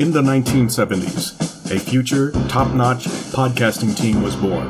[0.00, 3.04] In the 1970s, a future, top notch
[3.34, 4.66] podcasting team was born,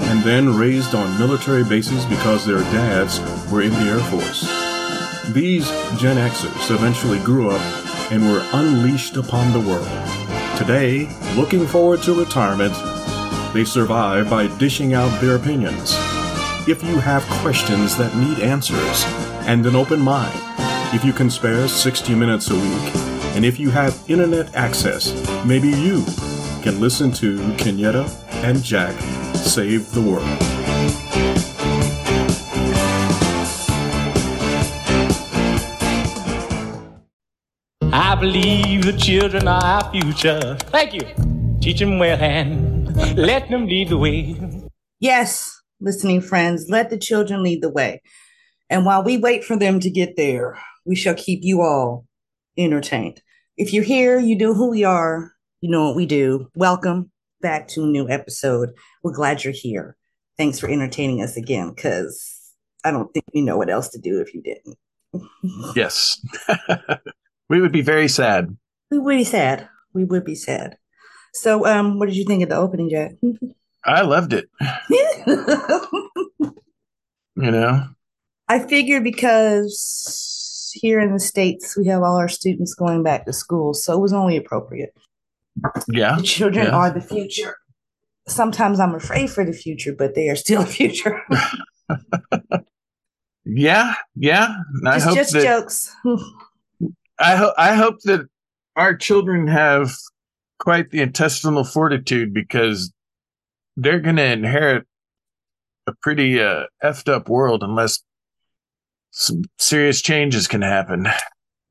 [0.00, 3.20] and then raised on military bases because their dads
[3.52, 4.40] were in the Air Force.
[5.32, 5.68] These
[6.00, 7.62] Gen Xers eventually grew up
[8.10, 9.86] and were unleashed upon the world.
[10.58, 12.74] Today, looking forward to retirement,
[13.54, 15.94] they survive by dishing out their opinions.
[16.66, 19.04] If you have questions that need answers
[19.46, 20.36] and an open mind,
[20.92, 23.07] if you can spare 60 minutes a week,
[23.38, 26.04] and if you have internet access, maybe you
[26.60, 28.10] can listen to Kenyetta
[28.42, 28.98] and Jack
[29.36, 30.26] save the world.
[37.92, 40.56] I believe the children are our future.
[40.72, 41.06] Thank you.
[41.60, 44.36] Teach them well and let them lead the way.
[44.98, 45.48] Yes,
[45.80, 48.02] listening friends, let the children lead the way.
[48.68, 52.04] And while we wait for them to get there, we shall keep you all
[52.56, 53.22] entertained.
[53.58, 56.48] If you're here, you know who we are, you know what we do.
[56.54, 58.70] Welcome back to a new episode.
[59.02, 59.96] We're glad you're here.
[60.36, 64.20] Thanks for entertaining us again, because I don't think we know what else to do
[64.20, 64.78] if you didn't.
[65.74, 66.24] Yes.
[67.48, 68.56] we would be very sad.
[68.92, 69.68] We would be sad.
[69.92, 70.76] We would be sad.
[71.34, 73.12] So, um, what did you think of the opening, Jack?
[73.84, 74.48] I loved it.
[77.34, 77.88] You know?
[78.46, 80.27] I figured because
[80.80, 84.00] here in the States, we have all our students going back to school, so it
[84.00, 84.94] was only appropriate.
[85.88, 86.16] Yeah.
[86.16, 86.76] The children yeah.
[86.76, 87.56] are the future.
[88.26, 91.22] Sometimes I'm afraid for the future, but they are still the future.
[93.48, 93.94] Yeah.
[94.14, 94.54] Yeah.
[94.74, 95.96] And I just hope just that jokes.
[97.18, 98.26] I hope I hope that
[98.76, 99.92] our children have
[100.58, 102.92] quite the intestinal fortitude because
[103.76, 104.86] they're going to inherit
[105.86, 108.02] a pretty uh, effed up world unless
[109.10, 111.06] some serious changes can happen,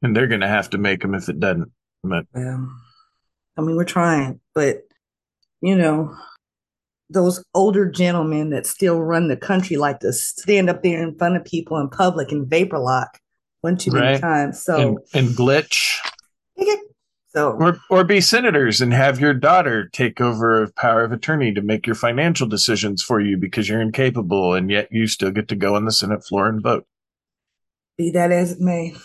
[0.02, 1.72] and they're going to have to make them if it doesn't.
[2.04, 2.70] But Well,
[3.58, 4.84] I mean, we're trying, but
[5.62, 6.16] you know,
[7.10, 11.36] those older gentlemen that still run the country like to stand up there in front
[11.38, 13.17] of people in public and vapor lock
[13.61, 14.22] one too many Right.
[14.22, 14.64] times.
[14.64, 15.98] So, and, and glitch
[17.30, 21.54] so or or be senators and have your daughter take over a power of attorney
[21.54, 25.48] to make your financial decisions for you because you're incapable and yet you still get
[25.48, 26.86] to go on the senate floor and vote
[27.98, 28.96] be that as it may.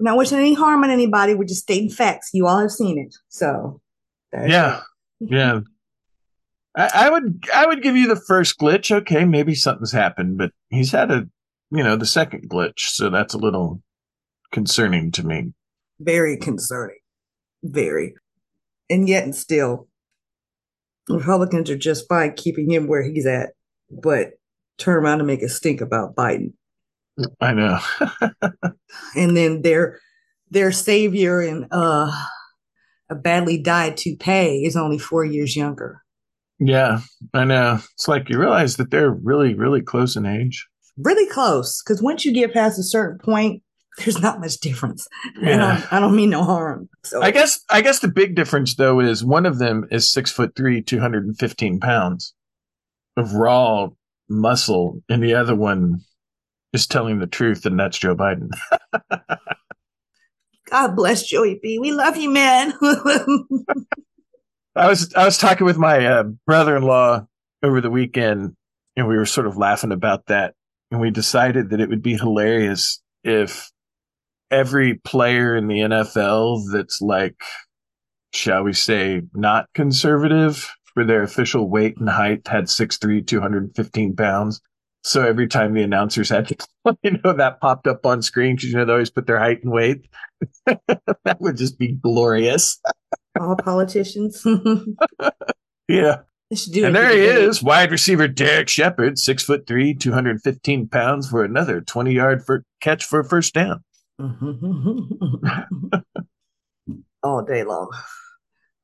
[0.00, 1.34] Not wishing any harm on anybody.
[1.34, 2.30] We're just stating facts.
[2.32, 3.14] You all have seen it.
[3.28, 3.80] So,
[4.32, 4.82] yeah that.
[5.20, 5.60] yeah
[6.76, 10.50] I, I would i would give you the first glitch okay maybe something's happened but
[10.70, 11.28] he's had a
[11.70, 13.80] you know the second glitch so that's a little
[14.50, 15.52] concerning to me
[16.00, 16.98] very concerning.
[17.62, 18.14] Very.
[18.90, 19.88] And yet, and still,
[21.08, 23.50] Republicans are just fine keeping him where he's at,
[23.90, 24.32] but
[24.78, 26.52] turn around and make a stink about Biden.
[27.40, 27.78] i know
[29.16, 29.98] And then their
[30.50, 32.10] their savior and uh
[33.10, 36.02] a badly dyed toupee is only four years younger.
[36.58, 37.00] yeah
[37.34, 41.82] i know it's like you realize that they're really really close in age Really close,
[41.82, 43.64] because once you get past a certain point,
[43.98, 45.08] there's not much difference.
[45.42, 45.56] I, Yeah.
[45.56, 46.88] don't, I don't mean no harm.
[47.02, 50.30] So I guess I guess the big difference though is one of them is six
[50.30, 52.32] foot three, two hundred and fifteen pounds
[53.16, 53.88] of raw
[54.28, 56.00] muscle, and the other one
[56.72, 58.50] is telling the truth, and that's Joe Biden.
[60.70, 61.78] God bless Joey B.
[61.78, 62.72] We love you, man.
[64.76, 67.26] I was I was talking with my uh, brother-in-law
[67.62, 68.56] over the weekend,
[68.96, 70.54] and we were sort of laughing about that,
[70.90, 73.70] and we decided that it would be hilarious if
[74.50, 77.36] every player in the NFL that's like,
[78.32, 84.60] shall we say, not conservative for their official weight and height had 6'3", 215 pounds.
[85.02, 86.56] So every time the announcers had to,
[87.02, 89.62] you know, that popped up on screen because you know they always put their height
[89.62, 90.08] and weight.
[90.66, 92.80] that would just be glorious.
[93.38, 94.44] All politicians.
[95.86, 96.20] Yeah.
[96.48, 97.42] They should do and there he debate.
[97.44, 102.12] is, wide receiver Derek Shepard, six foot three, two hundred fifteen pounds, for another twenty
[102.14, 103.82] yard for catch for a first down.
[107.22, 107.90] All day long.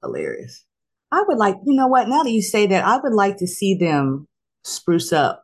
[0.03, 0.65] Hilarious.
[1.13, 2.09] I would like, you know what?
[2.09, 4.29] Now that you say that, I would like to see them
[4.65, 5.43] spruce up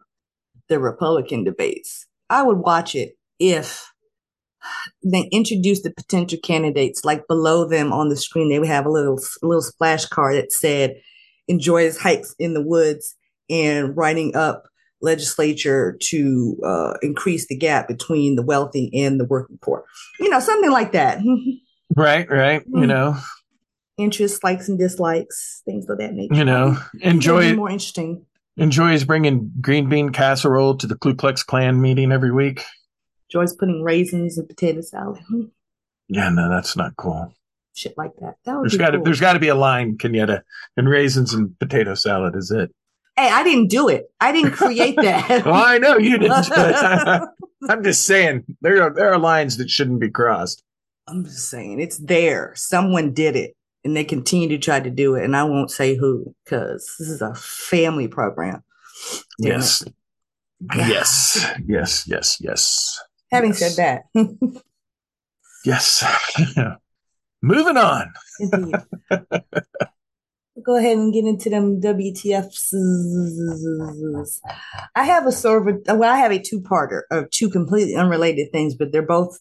[0.69, 2.07] the Republican debates.
[2.31, 3.91] I would watch it if
[5.05, 8.91] they introduced the potential candidates, like below them on the screen, they would have a
[8.91, 10.97] little little splash card that said,
[11.49, 13.15] "Enjoy his hikes in the woods,"
[13.49, 14.65] and writing up
[15.03, 19.85] legislature to uh, increase the gap between the wealthy and the working poor.
[20.19, 21.21] You know, something like that.
[21.95, 22.63] Right, right.
[22.67, 22.89] You Mm.
[22.89, 23.17] know,
[23.99, 26.35] Interests, likes, and dislikes, things of that nature.
[26.35, 28.27] you know, enjoy more interesting.
[28.59, 32.63] enjoys bringing green bean casserole to the Ku Klux Klan meeting every week.
[33.31, 35.19] Joy's putting raisins in potato salad.
[35.29, 35.45] Hmm.
[36.09, 37.33] Yeah, no, that's not cool.
[37.75, 38.35] Shit like that.
[38.45, 39.05] That would There's got to cool.
[39.05, 40.43] there's got to be a line, Kenyetta,
[40.77, 42.71] and raisins and potato salad is it.
[43.17, 44.11] Hey, I didn't do it.
[44.21, 45.45] I didn't create that.
[45.47, 46.53] Well, I know you didn't.
[47.69, 50.63] I'm just saying there are there are lines that shouldn't be crossed.
[51.09, 52.53] I'm just saying it's there.
[52.57, 55.25] Someone did it and they continue to try to do it.
[55.25, 58.63] And I won't say who because this is a family program.
[59.41, 59.53] Damn.
[59.53, 59.85] Yes.
[60.75, 61.49] Yes.
[61.67, 62.05] Yes.
[62.07, 62.37] Yes.
[62.41, 63.01] Yes.
[63.31, 63.59] Having Yes.
[63.59, 64.03] said that,
[65.65, 66.05] Yes.
[67.43, 68.13] Moving on.
[70.65, 72.73] Go ahead and get into them WTFs.
[74.97, 78.51] I have a sort of a, well, I have a two-parter of two completely unrelated
[78.53, 79.39] things, but they're both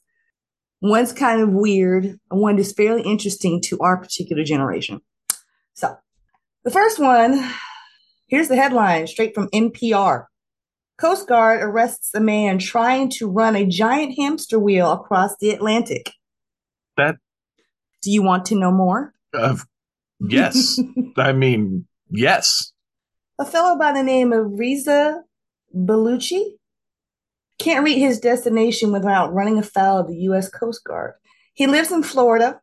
[0.82, 5.02] one's kind of weird, and one is fairly interesting to our particular generation.
[5.74, 5.96] So,
[6.64, 7.52] the first one,
[8.28, 10.26] here's the headline straight from NPR.
[10.98, 16.12] Coast Guard arrests a man trying to run a giant hamster wheel across the Atlantic.
[16.96, 17.18] That
[18.02, 19.14] Do you want to know more?
[19.34, 19.66] of
[20.20, 20.80] yes.
[21.18, 22.72] I mean, yes.
[23.38, 25.22] A fellow by the name of Reza
[25.76, 26.54] Baluchi
[27.66, 30.50] can't reach his destination without running afoul of the U.S.
[30.50, 31.14] Coast Guard.
[31.56, 32.62] He lives in Florida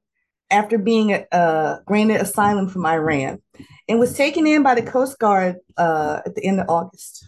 [0.49, 3.43] after being uh, granted asylum from Iran
[3.89, 7.27] and was taken in by the Coast Guard uh, at the end of August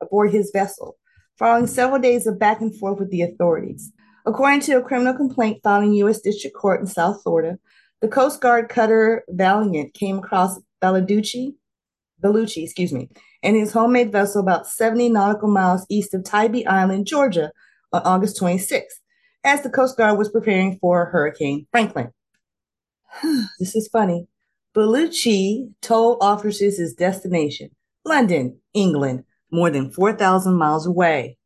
[0.00, 0.96] aboard his vessel,
[1.36, 3.90] following several days of back and forth with the authorities.
[4.24, 6.20] According to a criminal complaint filed in U.S.
[6.20, 7.58] District Court in South Florida,
[8.02, 11.54] the Coast Guard cutter Valiant came across Baladucci,
[12.22, 13.08] Baluchi, excuse me,
[13.44, 17.52] and his homemade vessel about 70 nautical miles east of Tybee Island, Georgia,
[17.92, 19.00] on August 26th,
[19.44, 22.10] as the Coast Guard was preparing for Hurricane Franklin.
[23.60, 24.26] this is funny.
[24.74, 27.70] Baluchi told officers his destination,
[28.04, 31.36] London, England, more than 4,000 miles away.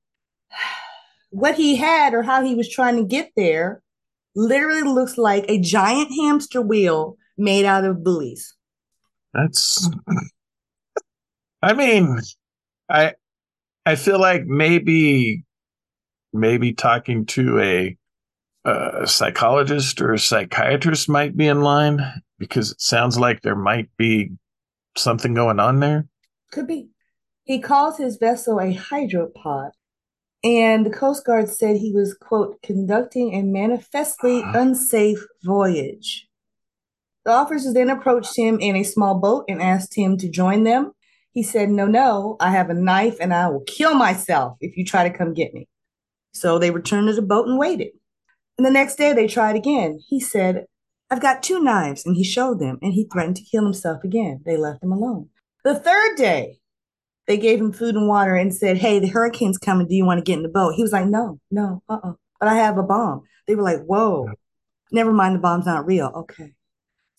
[1.30, 3.82] What he had or how he was trying to get there
[4.34, 8.54] literally looks like a giant hamster wheel made out of buoys.
[9.34, 9.90] That's.
[11.62, 12.20] I mean,
[12.88, 13.14] I
[13.84, 15.44] I feel like maybe
[16.32, 17.96] maybe talking to a,
[18.64, 22.00] a psychologist or a psychiatrist might be in line
[22.38, 24.32] because it sounds like there might be
[24.96, 26.06] something going on there.
[26.52, 26.88] Could be.
[27.44, 29.70] He calls his vessel a hydropod.
[30.44, 34.52] And the Coast Guard said he was, quote, conducting a manifestly ah.
[34.54, 36.28] unsafe voyage.
[37.24, 40.92] The officers then approached him in a small boat and asked him to join them.
[41.38, 44.84] He said, No, no, I have a knife and I will kill myself if you
[44.84, 45.68] try to come get me.
[46.32, 47.92] So they returned to the boat and waited.
[48.56, 50.00] And the next day they tried again.
[50.08, 50.66] He said,
[51.12, 52.04] I've got two knives.
[52.04, 54.40] And he showed them and he threatened to kill himself again.
[54.44, 55.28] They left him alone.
[55.62, 56.58] The third day,
[57.28, 59.86] they gave him food and water and said, Hey, the hurricane's coming.
[59.86, 60.74] Do you want to get in the boat?
[60.74, 63.22] He was like, No, no, uh uh But I have a bomb.
[63.46, 64.26] They were like, Whoa,
[64.90, 66.10] never mind, the bomb's not real.
[66.16, 66.54] Okay.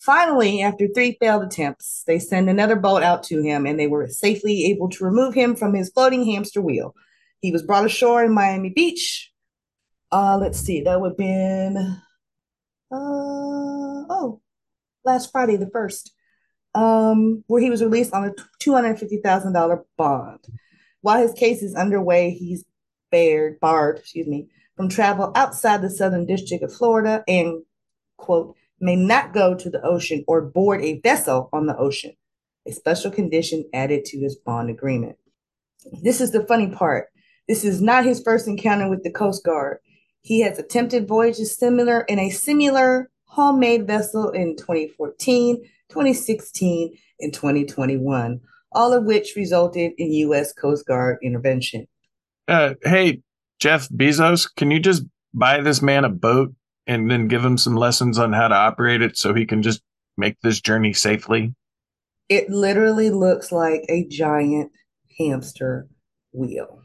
[0.00, 4.08] Finally, after three failed attempts, they send another boat out to him and they were
[4.08, 6.94] safely able to remove him from his floating hamster wheel.
[7.40, 9.30] He was brought ashore in Miami Beach.
[10.10, 11.76] Uh, let's see, that would have been,
[12.90, 14.40] uh, oh,
[15.04, 16.12] last Friday, the first
[16.74, 18.32] um, where he was released on a
[18.62, 20.40] $250,000 bond.
[21.00, 22.64] While his case is underway, he's
[23.10, 27.62] barred, barred, excuse me, from travel outside the Southern District of Florida and,
[28.16, 32.12] quote, may not go to the ocean or board a vessel on the ocean,
[32.66, 35.16] a special condition added to his bond agreement.
[36.02, 37.08] This is the funny part.
[37.48, 39.78] This is not his first encounter with the Coast Guard.
[40.22, 45.56] He has attempted voyages similar in a similar homemade vessel in 2014,
[45.88, 48.40] 2016, and 2021,
[48.72, 50.52] all of which resulted in U.S.
[50.52, 51.86] Coast Guard intervention.
[52.48, 53.22] Uh, hey,
[53.58, 56.52] Jeff Bezos, can you just buy this man a boat
[56.86, 59.82] and then give him some lessons on how to operate it so he can just
[60.16, 61.54] make this journey safely?
[62.28, 64.70] It literally looks like a giant
[65.18, 65.88] hamster
[66.32, 66.82] wheel.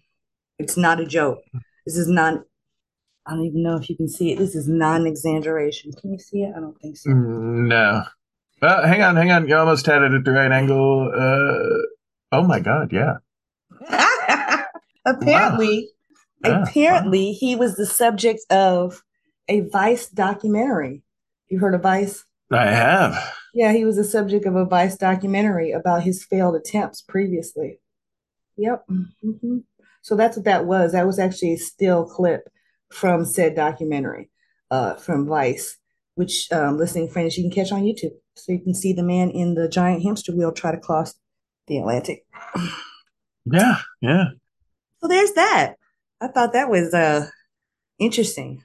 [0.58, 1.40] It's not a joke.
[1.86, 2.42] This is not,
[3.26, 4.38] I don't even know if you can see it.
[4.40, 5.92] This is not an exaggeration.
[5.94, 6.54] Can you see it?
[6.56, 7.10] I don't think so.
[7.12, 8.04] Mm, No.
[8.62, 9.48] Hang on, hang on.
[9.48, 11.12] You almost had it at the right angle.
[11.14, 11.86] Uh,
[12.32, 13.18] oh my God, yeah.
[15.06, 15.90] apparently,
[16.44, 19.04] Yeah, apparently, he was the subject of
[19.48, 21.04] a Vice documentary.
[21.50, 22.26] You heard of Vice?
[22.52, 23.34] I have.
[23.54, 27.80] Yeah, he was the subject of a Vice documentary about his failed attempts previously.
[28.58, 28.86] Yep.
[29.22, 29.58] hmm
[30.02, 30.92] So that's what that was.
[30.92, 32.50] That was actually a still clip
[32.92, 34.30] from said documentary
[34.72, 35.78] uh, from Vice,
[36.16, 38.14] which um, listening friends you can catch on YouTube.
[38.36, 41.16] So you can see the man in the giant hamster wheel try to cross
[41.68, 42.26] the Atlantic.
[43.48, 44.24] Yeah, yeah.
[45.02, 45.76] So there's that.
[46.20, 47.28] I thought that was uh
[48.00, 48.64] interesting.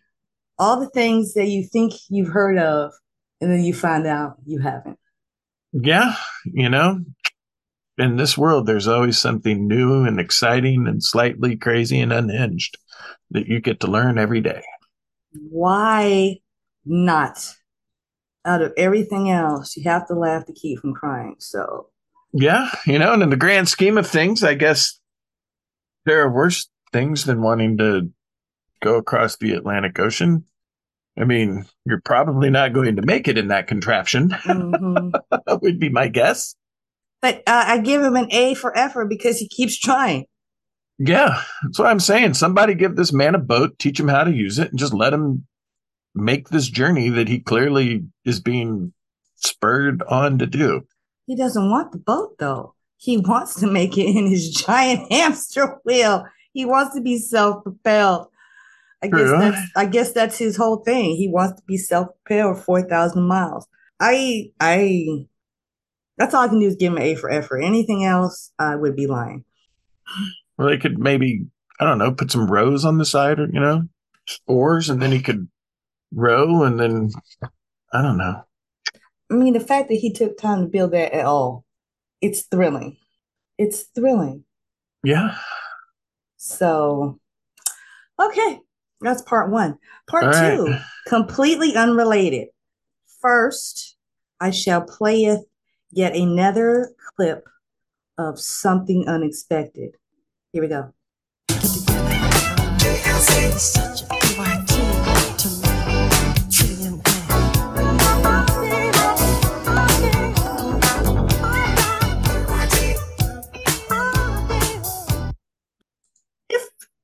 [0.61, 2.93] All the things that you think you've heard of,
[3.41, 4.99] and then you find out you haven't.
[5.73, 6.15] Yeah,
[6.45, 7.01] you know,
[7.97, 12.77] in this world, there's always something new and exciting and slightly crazy and unhinged
[13.31, 14.63] that you get to learn every day.
[15.33, 16.41] Why
[16.85, 17.55] not?
[18.45, 21.37] Out of everything else, you have to laugh to keep from crying.
[21.39, 21.89] So,
[22.33, 24.99] Yeah, you know, and in the grand scheme of things, I guess
[26.05, 28.11] there are worse things than wanting to
[28.81, 30.45] go across the Atlantic Ocean.
[31.19, 35.13] I mean, you're probably not going to make it in that contraption, mhm.
[35.63, 36.55] would be my guess.
[37.21, 40.25] but uh, I give him an A for effort because he keeps trying.
[40.99, 42.35] Yeah, that's what I'm saying.
[42.35, 45.13] Somebody give this man a boat, teach him how to use it, and just let
[45.13, 45.47] him
[46.15, 48.93] make this journey that he clearly is being
[49.37, 50.83] spurred on to do.
[51.27, 52.75] He doesn't want the boat though.
[52.99, 56.27] He wants to make it in his giant hamster wheel.
[56.53, 58.27] He wants to be self-propelled.
[59.03, 59.39] I guess True.
[59.39, 61.17] that's I guess that's his whole thing.
[61.17, 63.67] He wants to be self-propelled four thousand miles.
[63.99, 65.27] I I
[66.19, 67.61] that's all I can do is give him an A for effort.
[67.61, 69.45] Anything else, I would be lying.
[70.59, 71.47] Well, they could maybe,
[71.81, 73.89] I don't know, put some rows on the side or, you know,
[74.47, 75.49] oars, and then he could
[76.13, 77.11] row, and then,
[77.95, 78.43] I don't know.
[79.31, 81.65] I mean, the fact that he took time to build that at all,
[82.21, 82.99] it's thrilling.
[83.57, 84.45] It's thrilling.
[85.03, 85.37] Yeah.
[86.37, 87.19] So,
[88.21, 88.61] okay,
[89.01, 89.79] that's part one.
[90.07, 90.57] Part All right.
[90.57, 90.77] two,
[91.07, 92.49] completely unrelated.
[93.21, 93.97] First,
[94.41, 95.45] I shall playeth
[95.91, 97.45] yet another clip
[98.19, 99.97] of something unexpected.
[100.53, 100.93] Here we go.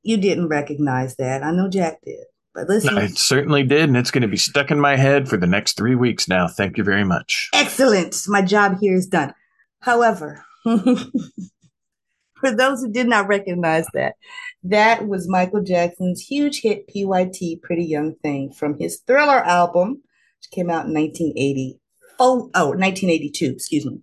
[0.06, 2.96] You didn't recognize that, I know Jack did, but listen.
[2.96, 5.76] I certainly did, and it's going to be stuck in my head for the next
[5.76, 6.48] three weeks now.
[6.48, 7.50] Thank you very much.
[7.52, 8.16] Excellent.
[8.28, 9.34] My job here is done.
[9.80, 14.14] However, for those who did not recognize that,
[14.62, 20.02] that was Michael Jackson's huge hit PYT Pretty Young Thing from his Thriller album,
[20.40, 21.78] which came out in 1980.
[22.18, 24.00] Oh, oh 1982, excuse me.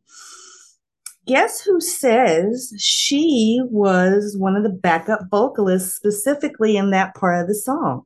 [1.26, 7.48] Guess who says she was one of the backup vocalists specifically in that part of
[7.48, 8.04] the song?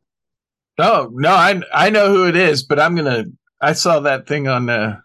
[0.77, 3.25] Oh no, I I know who it is, but I'm gonna.
[3.59, 4.99] I saw that thing on uh,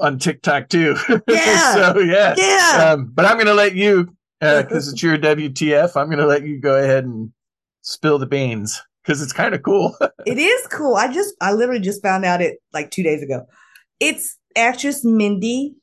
[0.00, 0.96] on TikTok too.
[1.28, 1.74] Yeah.
[1.74, 2.34] so yeah.
[2.36, 2.92] Yeah.
[2.92, 5.96] Um, but I'm gonna let you because it's your WTF.
[5.96, 7.32] I'm gonna let you go ahead and
[7.82, 9.96] spill the beans because it's kind of cool.
[10.26, 10.96] It is cool.
[10.96, 13.46] I just, I literally just found out it like two days ago.
[13.98, 15.74] It's actress Mindy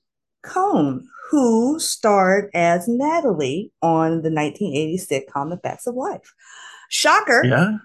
[0.43, 6.33] Cohn, who starred as Natalie on the 1980 sitcom The Facts of Life.
[6.89, 7.43] Shocker.
[7.45, 7.77] yeah.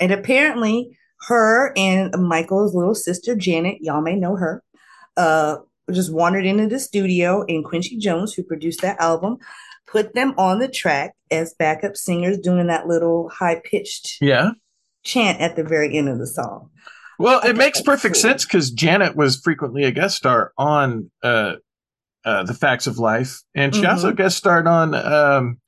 [0.00, 0.96] And apparently,
[1.28, 4.62] her and Michael's little sister, Janet, y'all may know her,
[5.16, 5.56] uh,
[5.90, 9.38] just wandered into the studio, and Quincy Jones, who produced that album,
[9.86, 14.50] put them on the track as backup singers doing that little high pitched Yeah.
[15.04, 16.70] chant at the very end of the song.
[17.18, 21.54] Well, it makes perfect sense because Janet was frequently a guest star on uh,
[22.26, 23.88] uh, The Facts of Life, and she Mhm.
[23.92, 25.58] also guest starred on um,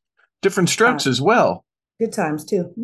[0.42, 1.64] Different Strokes as well.
[1.98, 2.74] Good times too.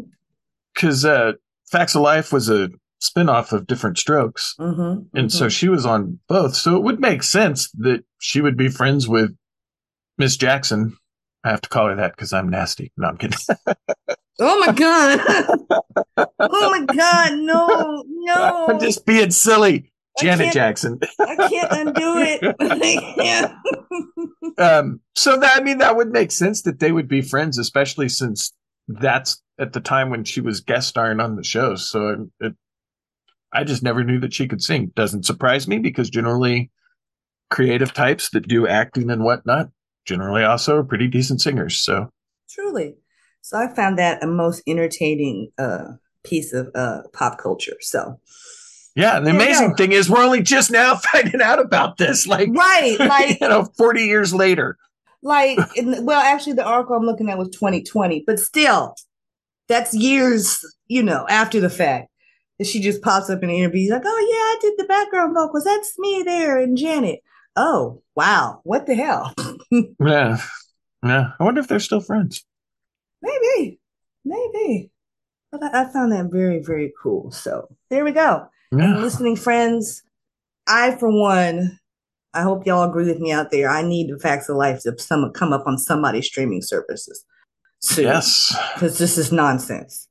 [0.75, 1.33] Because uh,
[1.71, 2.71] Facts of Life was a
[3.03, 5.17] spinoff of Different Strokes, Mm-hmm.
[5.17, 6.55] and so she was on both.
[6.55, 9.37] So it would make sense that she would be friends with
[10.19, 10.97] Miss Jackson.
[11.45, 12.93] I have to call her that because I'm nasty.
[12.97, 13.39] No, I'm kidding.
[14.41, 15.21] oh my god,
[16.41, 19.93] oh my god, no, no, I'm just being silly.
[20.21, 21.01] Janet Jackson.
[21.21, 23.51] I can't undo it.
[24.57, 28.09] Um, so that I mean that would make sense that they would be friends, especially
[28.09, 28.53] since
[28.87, 31.75] that's at the time when she was guest starring on the show.
[31.75, 32.55] So it, it,
[33.53, 34.93] I just never knew that she could sing.
[34.95, 36.71] Doesn't surprise me because generally
[37.51, 39.71] creative types that do acting and whatnot
[40.05, 41.81] generally also are pretty decent singers.
[41.81, 42.11] So
[42.49, 42.95] Truly.
[43.41, 45.93] So I found that a most entertaining uh,
[46.23, 47.77] piece of uh, pop culture.
[47.81, 48.21] So
[48.95, 52.97] yeah, the amazing thing is we're only just now finding out about this, like right,
[53.01, 54.77] like you know, forty years later.
[55.23, 58.95] like in, well actually the article i'm looking at was 2020 but still
[59.69, 62.09] that's years you know after the fact
[62.59, 65.35] and she just pops up in the interview like oh yeah i did the background
[65.35, 65.65] vocals.
[65.65, 67.21] That's me there and janet.
[67.57, 68.61] Oh wow.
[68.65, 69.35] What the hell?
[69.99, 70.39] Yeah,
[71.03, 71.31] yeah.
[71.41, 72.45] I wonder if they're still friends.
[73.23, 73.81] maybe.
[74.25, 74.91] Maybe.
[75.51, 77.31] But I, I found that very very cool.
[77.31, 78.97] So there we go Yeah.
[78.99, 80.03] listening friends
[80.67, 81.79] i for one
[82.33, 84.99] i hope y'all agree with me out there i need the facts of life to
[84.99, 87.25] some, come up on somebody's streaming services
[87.81, 88.05] soon.
[88.07, 88.57] Yes.
[88.75, 90.09] because this is nonsense.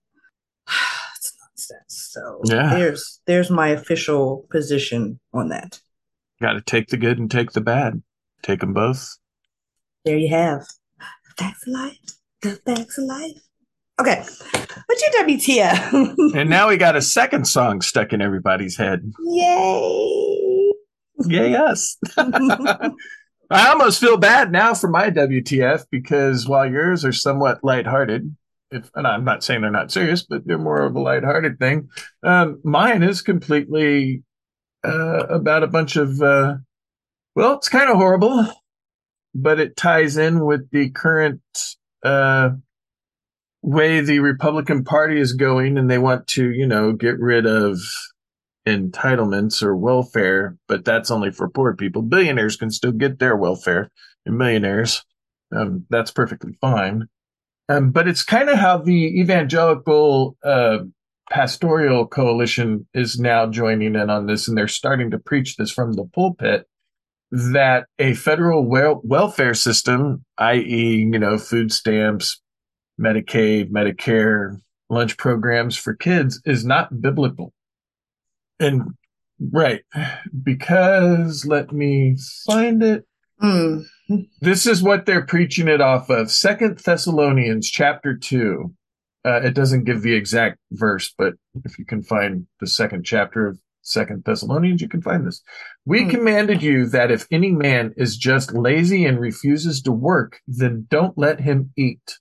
[1.15, 2.09] it's nonsense.
[2.11, 2.69] So Yeah.
[2.75, 5.79] there's there's my official position on that.
[6.41, 8.03] Got to take the good and take the bad.
[8.43, 9.17] Take them both.
[10.05, 10.67] There you have
[11.37, 11.97] facts of life.
[12.41, 13.41] The facts of life.
[13.99, 14.23] Okay,
[14.85, 16.35] what's your WTF?
[16.35, 19.11] And now we got a second song stuck in everybody's head.
[19.23, 20.73] Yay!
[21.27, 21.97] Yay, us.
[22.17, 28.35] I almost feel bad now for my WTF because while yours are somewhat lighthearted,
[28.71, 31.89] if and I'm not saying they're not serious, but they're more of a lighthearted thing.
[32.23, 34.23] Um, mine is completely
[34.83, 36.55] uh, about a bunch of uh,
[37.35, 38.47] well, it's kind of horrible,
[39.35, 41.41] but it ties in with the current
[42.03, 42.51] uh,
[43.63, 47.79] way the Republican Party is going, and they want to, you know, get rid of
[48.67, 52.01] entitlements or welfare, but that's only for poor people.
[52.01, 53.89] Billionaires can still get their welfare,
[54.25, 55.03] and millionaires,
[55.55, 57.07] um, that's perfectly fine.
[57.69, 60.79] Um, but it's kind of how the evangelical uh,
[61.29, 65.93] pastoral coalition is now joining in on this, and they're starting to preach this from
[65.93, 66.67] the pulpit
[67.31, 72.42] that a federal wel- welfare system, i.e., you know, food stamps,
[72.99, 74.57] Medicaid, Medicare,
[74.89, 77.53] lunch programs for kids, is not biblical.
[78.59, 78.83] And
[79.51, 79.81] right,
[80.43, 83.05] because let me find it.
[83.39, 83.79] Hmm.
[84.41, 86.31] This is what they're preaching it off of.
[86.31, 88.73] Second Thessalonians chapter two.
[89.25, 91.33] Uh, it doesn't give the exact verse, but
[91.63, 95.41] if you can find the second chapter of Second Thessalonians, you can find this.
[95.85, 96.09] We Hmm.
[96.09, 101.17] commanded you that if any man is just lazy and refuses to work, then don't
[101.17, 102.17] let him eat.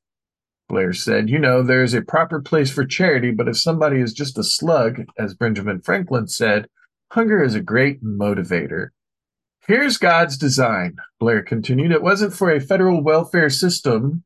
[0.73, 4.39] Blair said, You know, there's a proper place for charity, but if somebody is just
[4.39, 6.67] a slug, as Benjamin Franklin said,
[7.11, 8.89] hunger is a great motivator.
[9.69, 11.93] Here's God's design, Blair continued.
[11.93, 14.25] It wasn't for a federal welfare system.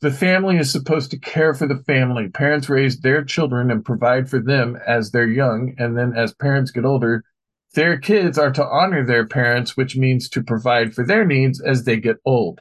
[0.00, 2.28] The family is supposed to care for the family.
[2.28, 6.70] Parents raise their children and provide for them as they're young, and then as parents
[6.70, 7.24] get older,
[7.74, 11.82] their kids are to honor their parents, which means to provide for their needs as
[11.82, 12.60] they get old.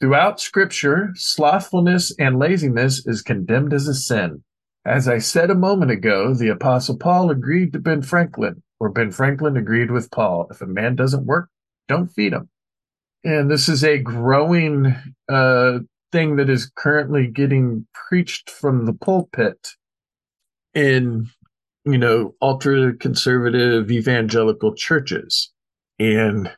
[0.00, 4.42] Throughout scripture, slothfulness and laziness is condemned as a sin.
[4.86, 9.10] As I said a moment ago, the apostle Paul agreed to Ben Franklin, or Ben
[9.10, 10.46] Franklin agreed with Paul.
[10.50, 11.50] If a man doesn't work,
[11.86, 12.48] don't feed him.
[13.24, 14.96] And this is a growing
[15.28, 15.80] uh,
[16.12, 19.68] thing that is currently getting preached from the pulpit
[20.72, 21.28] in,
[21.84, 25.52] you know, ultra conservative evangelical churches.
[25.98, 26.50] And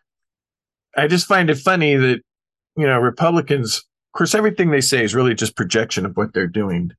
[0.96, 2.20] I just find it funny that
[2.76, 6.46] you know, Republicans, of course, everything they say is really just projection of what they're
[6.46, 6.92] doing.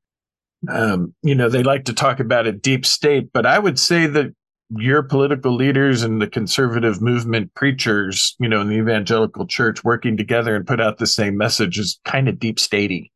[0.69, 4.07] Um, you know, they like to talk about a deep state, but I would say
[4.07, 4.33] that
[4.69, 10.17] your political leaders and the conservative movement preachers, you know, in the evangelical church working
[10.17, 13.11] together and put out the same message is kind of deep statey.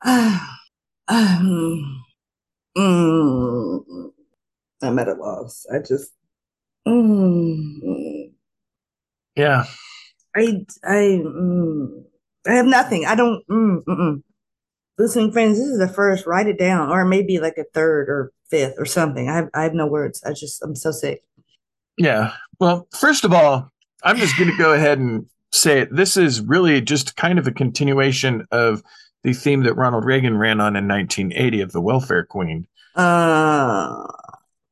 [0.04, 2.04] um,
[2.76, 4.10] mm,
[4.82, 5.66] I'm at a loss.
[5.72, 6.12] I just,
[6.86, 8.30] mm,
[9.36, 9.66] Yeah.
[10.38, 12.02] I, I, mm,
[12.46, 13.04] I have nothing.
[13.06, 13.46] I don't.
[13.48, 14.22] Mm, mm-mm.
[14.98, 16.26] Listening friends, this is the first.
[16.26, 19.28] Write it down, or maybe like a third or fifth or something.
[19.28, 20.22] I have, I have no words.
[20.24, 21.22] I just, I'm so sick.
[21.96, 22.32] Yeah.
[22.58, 23.70] Well, first of all,
[24.02, 25.94] I'm just going to go ahead and say it.
[25.94, 28.82] This is really just kind of a continuation of
[29.22, 32.66] the theme that Ronald Reagan ran on in 1980 of the welfare queen.
[32.94, 34.06] Uh,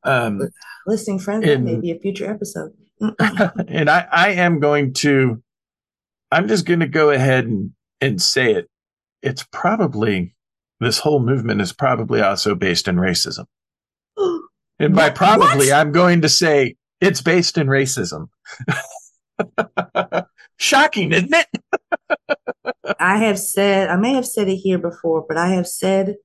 [0.05, 0.49] Um,
[0.87, 2.73] listening friends, that may be a future episode.
[3.69, 5.43] And I, I am going to,
[6.31, 8.69] I'm just going to go ahead and, and say it.
[9.23, 10.35] It's probably,
[10.81, 13.47] this whole movement is probably also based in racism.
[14.79, 15.73] And by probably, What?
[15.73, 18.29] I'm going to say it's based in racism.
[20.59, 21.47] Shocking, isn't it?
[23.01, 26.17] I have said, I may have said it here before, but I have said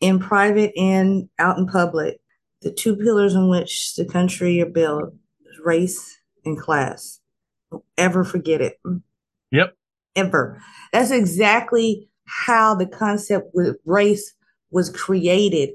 [0.00, 2.20] in private and out in public,
[2.60, 5.12] the two pillars on which the country are built
[5.64, 7.20] race and class.
[7.98, 8.80] Ever forget it.
[9.50, 9.76] Yep.
[10.16, 10.62] Ever.
[10.92, 14.34] That's exactly how the concept with race
[14.70, 15.70] was created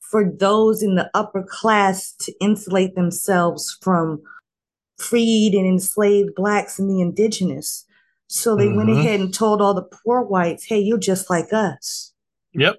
[0.00, 4.22] for those in the upper class to insulate themselves from
[4.98, 7.84] freed and enslaved blacks and the indigenous.
[8.28, 9.00] So they went Mhm.
[9.00, 12.12] ahead and told all the poor whites, hey, you're just like us.
[12.52, 12.76] Yep.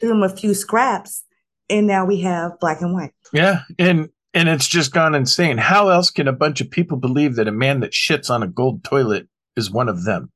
[0.00, 1.24] Give them a few scraps.
[1.70, 3.12] And now we have black and white.
[3.32, 3.62] Yeah.
[3.78, 5.58] And, and it's just gone insane.
[5.58, 8.48] How else can a bunch of people believe that a man that shits on a
[8.48, 10.30] gold toilet is one of them?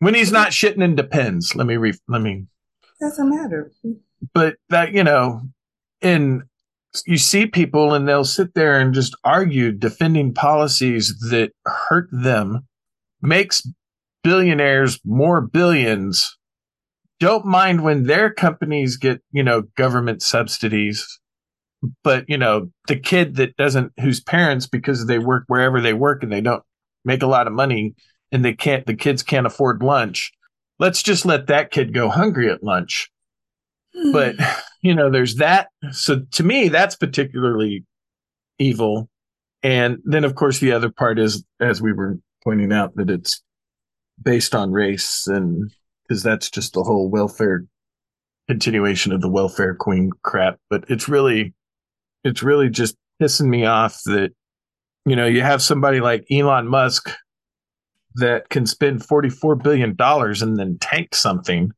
[0.00, 1.54] When he's not shitting in depends.
[1.54, 2.46] Let me re, let me
[3.00, 3.72] Doesn't matter.
[4.32, 5.42] but that you know
[6.00, 6.42] and
[7.06, 12.66] you see people and they'll sit there and just argue defending policies that hurt them
[13.20, 13.68] makes
[14.22, 16.38] billionaires more billions
[17.20, 21.18] don't mind when their companies get, you know, government subsidies.
[22.02, 26.22] But, you know, the kid that doesn't, whose parents, because they work wherever they work
[26.22, 26.62] and they don't
[27.04, 27.94] make a lot of money
[28.32, 30.32] and they can't, the kids can't afford lunch.
[30.78, 33.10] Let's just let that kid go hungry at lunch.
[33.94, 34.12] Hmm.
[34.12, 34.34] But,
[34.82, 35.68] you know, there's that.
[35.92, 37.84] So to me, that's particularly
[38.58, 39.08] evil.
[39.62, 43.42] And then, of course, the other part is, as we were pointing out, that it's
[44.22, 45.70] based on race and
[46.02, 47.64] because that's just the whole welfare
[48.48, 50.58] continuation of the welfare queen crap.
[50.70, 51.54] But it's really,
[52.24, 54.32] it's really just pissing me off that,
[55.04, 57.10] you know, you have somebody like Elon Musk
[58.14, 61.72] that can spend $44 billion and then tank something.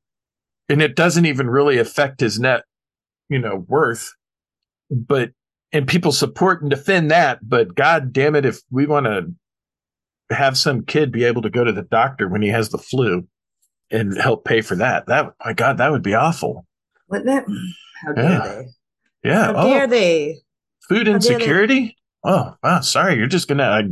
[0.68, 2.62] And it doesn't even really affect his net,
[3.28, 4.12] you know, worth.
[4.90, 5.30] But,
[5.72, 7.40] and people support and defend that.
[7.42, 9.32] But God damn it, if we want to
[10.34, 13.26] have some kid be able to go to the doctor when he has the flu
[13.90, 15.06] and help pay for that.
[15.06, 16.66] That my God, that would be awful.
[17.08, 17.44] Wouldn't it?
[18.04, 18.38] How dare Yeah.
[18.46, 18.66] they?
[19.22, 19.52] Yeah.
[19.52, 20.40] How oh, dare they?
[20.88, 21.96] food how dare they- insecurity.
[22.24, 22.80] Oh, wow.
[22.80, 23.64] Sorry, you're just gonna.
[23.64, 23.82] I,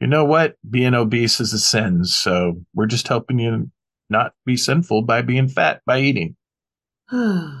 [0.00, 0.56] you know what?
[0.68, 3.70] Being obese is a sin, so we're just helping you
[4.10, 6.36] not be sinful by being fat by eating.
[7.12, 7.54] oh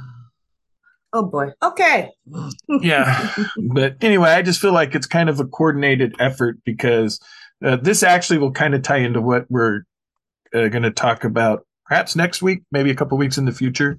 [1.12, 1.52] boy.
[1.62, 2.10] Okay.
[2.80, 3.34] Yeah.
[3.70, 7.20] but anyway, I just feel like it's kind of a coordinated effort because
[7.64, 9.82] uh, this actually will kind of tie into what we're
[10.54, 13.98] uh, going to talk about perhaps next week, maybe a couple weeks in the future.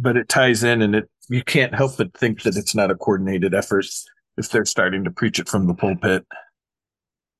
[0.00, 2.94] But it ties in, and it you can't help but think that it's not a
[2.94, 3.84] coordinated effort
[4.36, 6.24] if they're starting to preach it from the pulpit.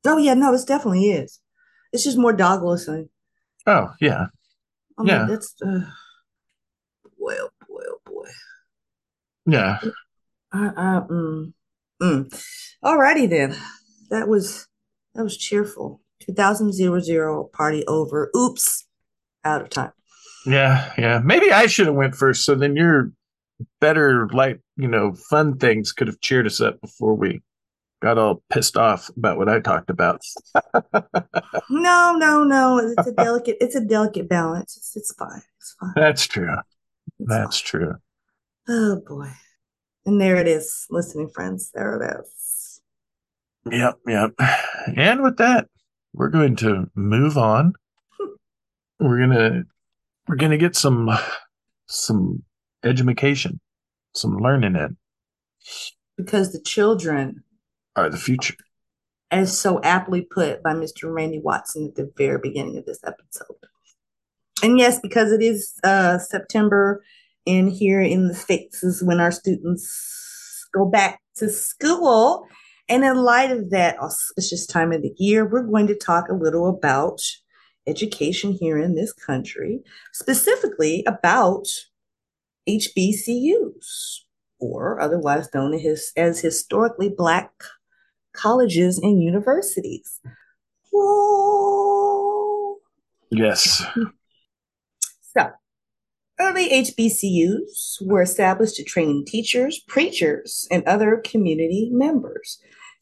[0.05, 1.41] Oh yeah, no, this definitely is.
[1.93, 3.09] It's just more dog listening.
[3.67, 4.27] Oh yeah,
[4.99, 5.27] I mean, Yeah.
[5.29, 5.81] that's uh,
[7.19, 8.29] boy, oh boy, oh boy.
[9.47, 9.79] yeah.
[10.53, 11.53] Uh, uh, mm,
[12.03, 12.45] mm.
[12.85, 13.55] Alrighty then.
[14.11, 14.67] That was
[15.15, 16.01] that was cheerful.
[16.21, 16.73] 2000
[17.53, 18.31] party over.
[18.37, 18.87] Oops,
[19.45, 19.93] out of time.
[20.49, 21.21] Yeah, yeah.
[21.25, 23.13] Maybe I should have went first, so then your
[23.81, 27.43] better, like you know, fun things could have cheered us up before we
[28.01, 30.21] got all pissed off about what I talked about.
[31.71, 32.79] No, no, no.
[32.79, 33.59] It's a delicate.
[33.61, 34.77] It's a delicate balance.
[34.77, 35.43] It's it's fine.
[35.59, 35.93] It's fine.
[35.95, 36.55] That's true.
[37.19, 37.95] It's That's true.
[38.69, 39.31] Oh boy.
[40.07, 41.71] And there it is, listening friends.
[41.75, 42.81] There it is.
[43.71, 44.33] Yep, yep.
[44.97, 45.69] And with that,
[46.15, 47.75] we're going to move on.
[49.01, 49.65] We're gonna
[50.29, 51.11] we're gonna get some
[51.87, 52.43] some
[52.85, 53.61] education,
[54.15, 54.97] some learning in
[56.17, 57.43] Because the children,
[57.97, 58.55] are the future.
[59.31, 61.13] as so aptly put by Mr.
[61.13, 63.57] Randy Watson at the very beginning of this episode.
[64.63, 67.03] And yes, because it is uh, September,
[67.47, 72.47] and here in the States is when our students go back to school.
[72.91, 76.35] And in light of that auspicious time of the year, we're going to talk a
[76.35, 77.21] little about
[77.89, 79.81] education here in this country,
[80.13, 81.67] specifically about
[82.69, 84.21] HBCUs,
[84.59, 87.51] or otherwise known as, historically black
[88.33, 90.21] colleges and universities.
[90.93, 92.77] Whoa.
[93.31, 93.83] Yes.
[95.37, 95.51] So,
[96.41, 102.59] early HBCUs were established to train teachers, preachers, and other community members.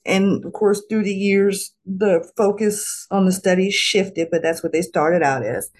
[0.07, 4.73] And of course, through the years, the focus on the studies shifted, but that's what
[4.73, 5.71] they started out as.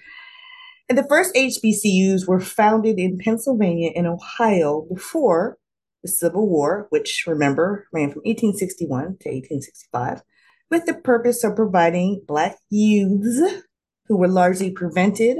[0.89, 5.57] And the first HBCUs were founded in Pennsylvania and Ohio before
[6.01, 10.21] the Civil War, which remember ran from 1861 to 1865,
[10.69, 13.63] with the purpose of providing Black youths
[14.07, 15.37] who were largely prevented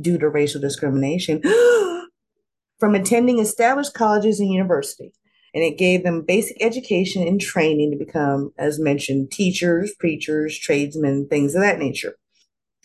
[0.00, 1.42] due to racial discrimination
[2.78, 5.19] from attending established colleges and universities.
[5.54, 11.26] And it gave them basic education and training to become, as mentioned, teachers, preachers, tradesmen,
[11.28, 12.16] things of that nature.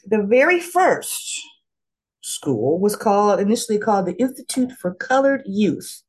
[0.05, 1.41] The very first
[2.21, 6.01] school was called, initially called the Institute for Colored Youth,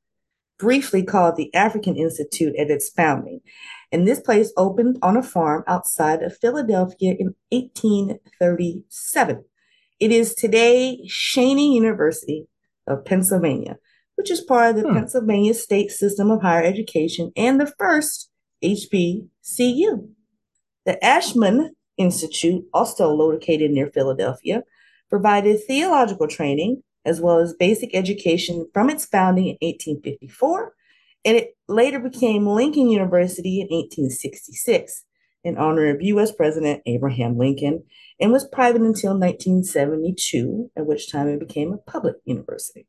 [0.58, 3.40] briefly called the African Institute at its founding.
[3.92, 9.44] And this place opened on a farm outside of Philadelphia in 1837.
[10.00, 12.46] It is today Cheyney University
[12.86, 13.76] of Pennsylvania,
[14.16, 14.94] which is part of the Hmm.
[14.94, 18.30] Pennsylvania State System of Higher Education and the first
[18.62, 20.08] HBCU.
[20.84, 24.62] The Ashmun Institute, also located near Philadelphia,
[25.08, 30.74] provided theological training as well as basic education from its founding in 1854,
[31.24, 35.04] and it later became Lincoln University in 1866
[35.44, 36.32] in honor of U.S.
[36.32, 37.84] President Abraham Lincoln
[38.18, 42.86] and was private until 1972, at which time it became a public university.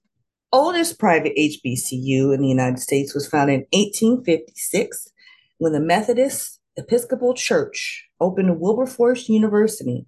[0.54, 5.10] Oldest private HBCU in the United States was founded in 1856
[5.58, 10.06] when the Methodist Episcopal Church opened Wilberforce University.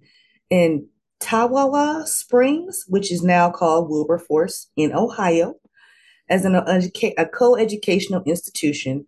[0.48, 0.88] in
[1.20, 5.56] Tawawa Springs, which is now called Wilberforce in Ohio,
[6.28, 9.04] as an educa- a co-educational institution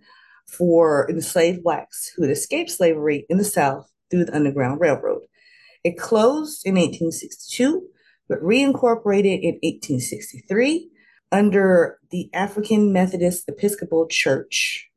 [0.47, 5.23] for enslaved blacks who had escaped slavery in the South through the Underground Railroad.
[5.83, 7.89] It closed in 1862,
[8.29, 10.92] but reincorporated in 1863
[11.33, 14.89] under the African Methodist Episcopal Church,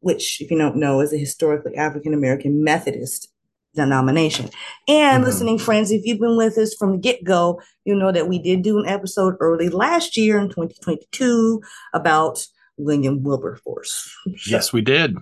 [0.00, 3.28] which, if you don't know, is a historically African American Methodist
[3.74, 4.48] denomination.
[4.88, 5.26] And Mhm.
[5.26, 8.38] listening friends, if you've been with us from the get go, you know that we
[8.38, 11.60] did do an episode early last year in 2022
[11.92, 14.10] about William Wilberforce.
[14.46, 15.16] Yes, we did.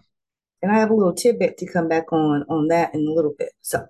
[0.62, 3.34] And I have a little tidbit to come back on on that in a little
[3.38, 3.52] bit.
[3.62, 3.86] So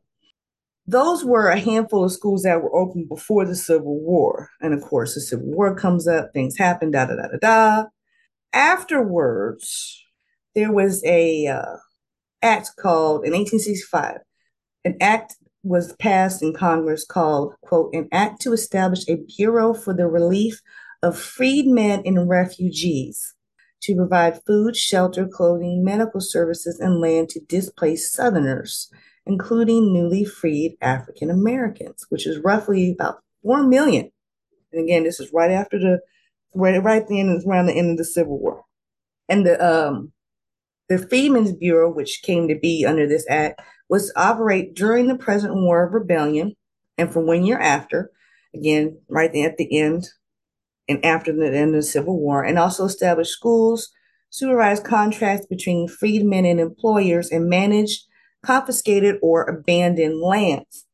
[0.88, 4.48] those were a handful of schools that were open before the Civil War.
[4.62, 7.84] And of course, the Civil War comes up, things happen, da da da da da.
[8.54, 10.02] Afterwards,
[10.54, 11.76] there was a uh,
[12.40, 14.20] act called in 1865.
[14.86, 19.92] An act was passed in Congress called, quote, an act to establish a bureau for
[19.92, 20.62] the relief
[21.02, 23.34] of freedmen and refugees
[23.82, 28.90] to provide food, shelter, clothing, medical services, and land to displaced Southerners,
[29.28, 34.10] including newly freed African Americans, which is roughly about 4 million.
[34.72, 36.00] And again, this is right after the,
[36.54, 38.64] right, right then, it's around the end of the Civil War.
[39.28, 40.12] And the, um,
[40.88, 43.60] the Freedmen's Bureau, which came to be under this act,
[43.90, 46.56] was to operate during the present War of Rebellion
[46.96, 48.10] and for one year after,
[48.54, 50.08] again, right at the end
[50.88, 53.90] and after the end of the Civil War, and also establish schools,
[54.30, 58.06] supervise contracts between freedmen and employers, and manage
[58.44, 60.86] confiscated or abandoned lands.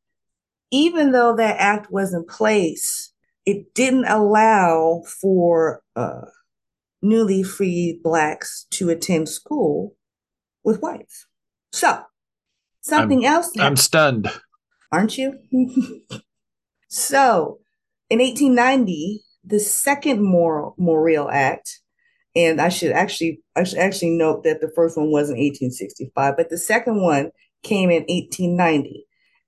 [0.71, 3.13] Even though that act was in place,
[3.45, 6.25] it didn't allow for uh,
[7.01, 9.95] newly freed blacks to attend school
[10.63, 11.27] with whites.
[11.71, 12.01] So,
[12.81, 14.31] something else I'm stunned.
[14.91, 15.39] aren't you?
[16.89, 17.59] so,
[18.09, 21.79] in 1890, the second Mor- Morrill Act,
[22.35, 26.35] and I should actually I should actually note that the first one was in 1865,
[26.37, 27.31] but the second one
[27.63, 29.05] came in 1890,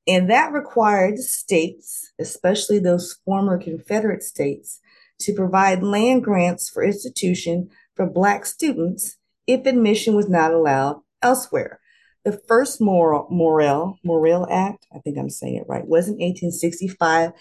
[0.08, 4.80] and that required states, especially those former Confederate states,
[5.20, 11.80] to provide land grants for institution for Black students if admission was not allowed elsewhere.
[12.24, 17.32] The first Morrill, Morrill, Act, I think I'm saying it right, was in 1865,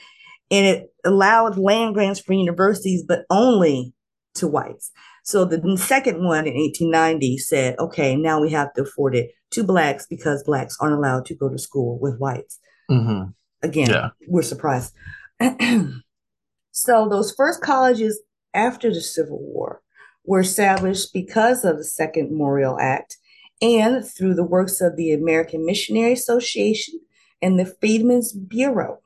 [0.51, 3.95] and it allowed land grants for universities, but only
[4.37, 4.93] to whites.
[5.27, 9.65] So the second one in 1890 said, okay, now we have to afford it to
[9.65, 12.61] blacks because blacks aren't allowed to go to school with whites.
[12.89, 13.23] hmm
[13.63, 14.11] Again, Yeah.
[14.29, 14.95] we're surprised.
[16.71, 18.21] so those first colleges
[18.55, 19.83] after the Civil War
[20.25, 23.17] were established because of the Second Morrill Act
[23.61, 27.01] and through the works of the American Missionary Association
[27.43, 28.99] and the Freedmen's Bureau.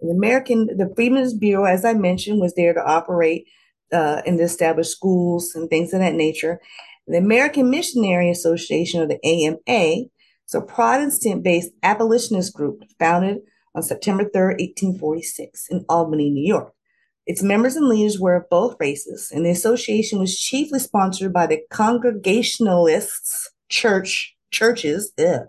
[0.00, 3.46] The American, the Freedmen's Bureau, as I mentioned, was there to operate
[3.92, 6.60] uh, and to establish schools and things of that nature.
[7.06, 9.56] The American Missionary Association, or the AMA,
[10.46, 13.38] is a Protestant-based abolitionist group founded
[13.74, 16.72] on September 3rd, 1846, in Albany, New York.
[17.26, 21.46] Its members and leaders were of both races, and the association was chiefly sponsored by
[21.46, 25.42] the Congregationalists church churches ugh,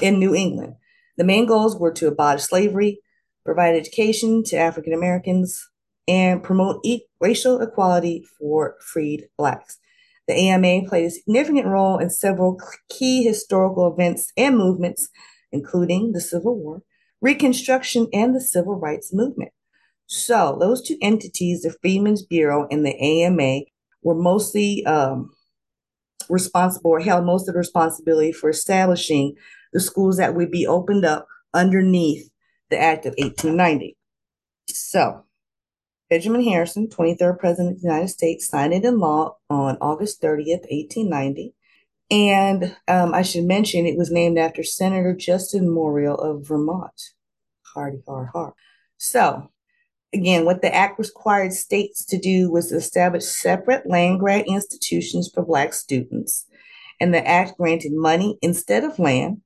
[0.00, 0.76] in New England.
[1.16, 3.00] The main goals were to abolish slavery,
[3.44, 5.68] provide education to African Americans,
[6.08, 9.78] and promote e- racial equality for freed blacks.
[10.28, 15.08] The AMA played a significant role in several key historical events and movements,
[15.52, 16.82] including the Civil War,
[17.20, 19.52] Reconstruction, and the Civil Rights Movement.
[20.06, 23.62] So, those two entities, the Freedmen's Bureau and the AMA,
[24.02, 25.30] were mostly um,
[26.28, 29.34] responsible or held most of the responsibility for establishing
[29.72, 32.30] the schools that would be opened up underneath
[32.70, 33.96] the Act of 1890.
[34.68, 35.24] So,
[36.08, 40.66] Benjamin Harrison, 23rd President of the United States, signed it in law on August 30th,
[40.70, 41.52] 1890.
[42.10, 47.10] And um, I should mention it was named after Senator Justin Morrill of Vermont.
[47.74, 48.54] Hardy har har.
[48.98, 49.50] So,
[50.12, 55.44] again, what the act required states to do was establish separate land grant institutions for
[55.44, 56.46] Black students.
[57.00, 59.42] And the act granted money instead of land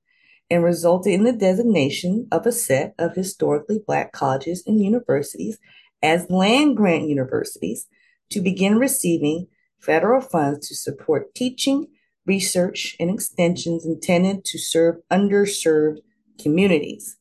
[0.51, 5.59] and resulted in the designation of a set of historically Black colleges and universities
[6.03, 7.87] as land grant universities
[8.31, 9.47] to begin receiving
[9.79, 11.87] federal funds to support teaching,
[12.27, 15.99] research, and extensions intended to serve underserved
[16.41, 17.17] communities.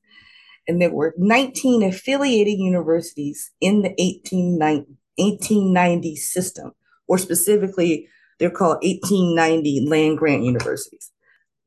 [0.67, 6.73] And there were 19 affiliated universities in the 1890, 1890 system,
[7.07, 11.11] or specifically, they're called 1890 land grant universities.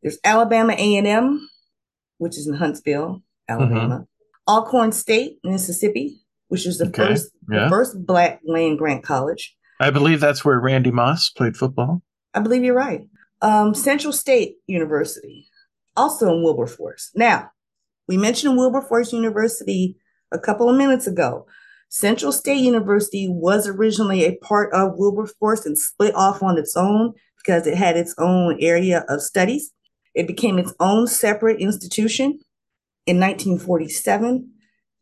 [0.02, 1.48] There's Alabama A&M,
[2.18, 3.62] which is in Huntsville, mm-hmm.
[3.62, 4.06] Alabama.
[4.48, 6.21] Alcorn State, Mississippi,
[6.52, 7.64] which is the Okay, first yeah.
[7.64, 9.56] the first black land grant college.
[9.80, 12.02] I believe that's where Randy Moss played football.
[12.34, 13.00] I believe you're right.
[13.40, 15.46] Um, Central State University,
[15.96, 17.10] also in Wilberforce.
[17.14, 17.50] Now,
[18.06, 19.96] we mentioned Wilberforce University
[20.30, 21.46] a couple of minutes ago.
[21.88, 27.14] Central State University was originally a part of Wilberforce and split off on its own
[27.38, 29.72] because it had its own area of studies.
[30.14, 32.40] It became its own separate institution
[33.06, 34.51] in 1947,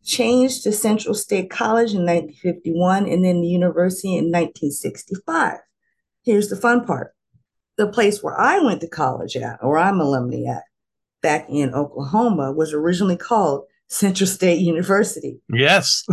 [0.05, 5.59] changed to Central State College in 1951, and then the university in 1965.
[6.23, 7.15] Here's the fun part
[7.77, 10.65] the place where I went to college at, or I'm alumni at,
[11.23, 15.41] back in Oklahoma, was originally called Central State University.
[15.53, 16.05] Yes.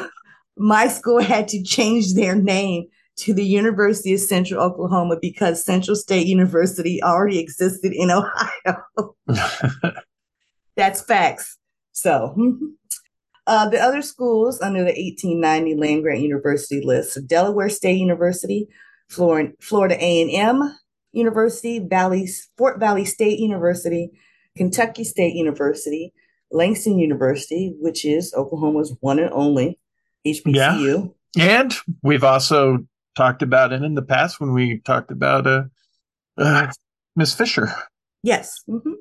[0.56, 2.86] My school had to change their name
[3.18, 9.16] to the University of Central Oklahoma because Central State University already existed in Ohio.
[10.76, 11.58] That's facts.
[11.92, 12.36] So,
[13.48, 18.68] uh, the other schools under the 1890 land grant university list: so Delaware State University,
[19.08, 20.76] Florida, Florida A&M
[21.12, 24.10] University, Valley Fort Valley State University,
[24.56, 26.12] Kentucky State University,
[26.52, 29.80] Langston University, which is Oklahoma's one and only
[30.26, 31.14] HBCU.
[31.38, 35.64] and we've also talked about it in the past when we talked about uh,
[36.36, 36.70] uh,
[37.16, 37.72] Miss Fisher.
[38.22, 38.62] Yes.
[38.68, 38.94] mhm.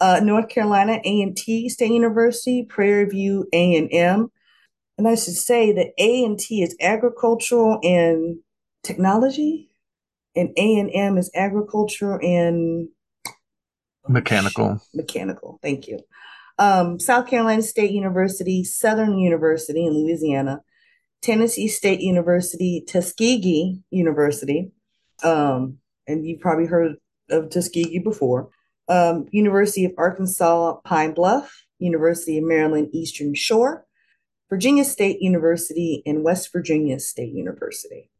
[0.00, 4.30] Uh, North Carolina A&T State University, Prairie View A&M.
[4.98, 8.38] And I should say that A&T is agricultural and
[8.82, 9.70] technology,
[10.36, 12.88] and A&M is agriculture and
[14.08, 14.80] Mechanical.
[14.92, 15.58] mechanical.
[15.62, 16.00] Thank you.
[16.58, 20.60] Um, South Carolina State University, Southern University in Louisiana,
[21.22, 24.70] Tennessee State University, Tuskegee University,
[25.24, 26.96] um, and you've probably heard
[27.30, 28.50] of Tuskegee before.
[28.88, 33.86] Um, University of Arkansas Pine Bluff, University of Maryland Eastern Shore,
[34.50, 38.10] Virginia State University, and West Virginia State University.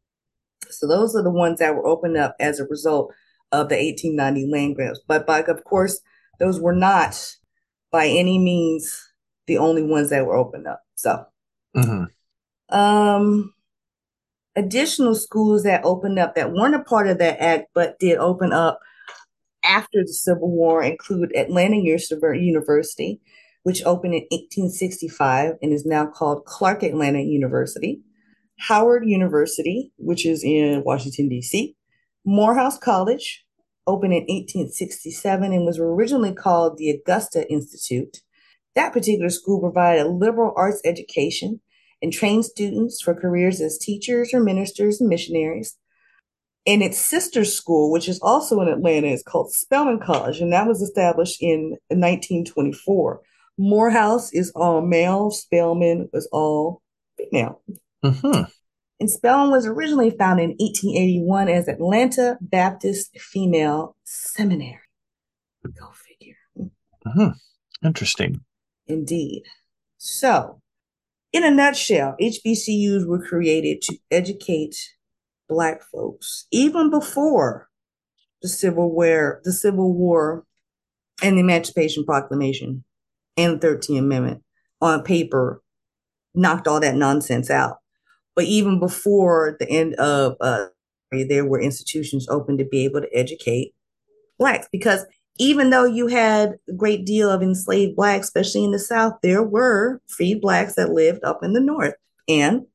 [0.69, 3.13] So those are the ones that were opened up as a result
[3.51, 4.99] of the 1890 land grants.
[5.07, 6.01] But, but of course,
[6.39, 7.35] those were not
[7.91, 9.01] by any means
[9.47, 10.81] the only ones that were opened up.
[10.95, 11.25] So,
[11.75, 12.07] Mhm.
[12.69, 13.53] um,
[14.55, 18.53] additional schools that opened up that weren't a part of that act but did open
[18.53, 18.79] up
[19.65, 23.21] after the Civil War include Atlanta University,
[23.63, 28.01] which opened in 1865 and is now called Clark Atlanta University.
[28.59, 31.75] Howard University, which is in Washington, D.C.
[32.23, 33.45] Morehouse College,
[33.87, 38.21] opened in 1867 and was originally called the Augusta Institute.
[38.75, 41.61] That particular school provided liberal arts education
[42.01, 45.77] and trained students for careers as teachers or ministers and missionaries.
[46.67, 50.67] And its sister school, which is also in Atlanta, is called Spelman College, and that
[50.67, 53.21] was established in 1924.
[53.57, 56.81] Morehouse is all male, Spelman was all
[57.17, 57.61] female.
[58.03, 58.51] Mhm.
[58.99, 64.79] And Spelman was originally founded in 1881 as Atlanta Baptist Female Seminary.
[65.63, 66.37] Go figure.
[67.05, 67.35] Mhm.
[67.83, 68.41] Interesting.
[68.87, 69.43] Indeed.
[69.97, 70.61] So,
[71.31, 74.75] in a nutshell, HBCUs were created to educate
[75.47, 77.69] Black folks even before
[78.41, 80.45] the Civil War, the Civil War,
[81.21, 82.83] and the Emancipation Proclamation
[83.37, 84.43] and the 13th Amendment
[84.81, 85.61] on paper
[86.33, 87.77] knocked all that nonsense out.
[88.35, 90.67] But even before the end of uh,
[91.11, 93.73] there were institutions open to be able to educate
[94.37, 95.05] blacks because
[95.37, 99.43] even though you had a great deal of enslaved blacks, especially in the South, there
[99.43, 101.95] were freed blacks that lived up in the North.
[102.27, 102.65] And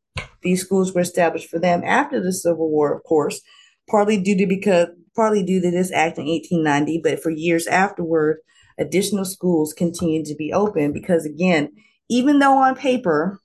[0.43, 3.41] these schools were established for them after the Civil War, of course,
[3.89, 8.39] partly due to because partly due to this act in 1890, but for years afterward,
[8.79, 11.71] additional schools continued to be open because again,
[12.09, 13.41] even though on paper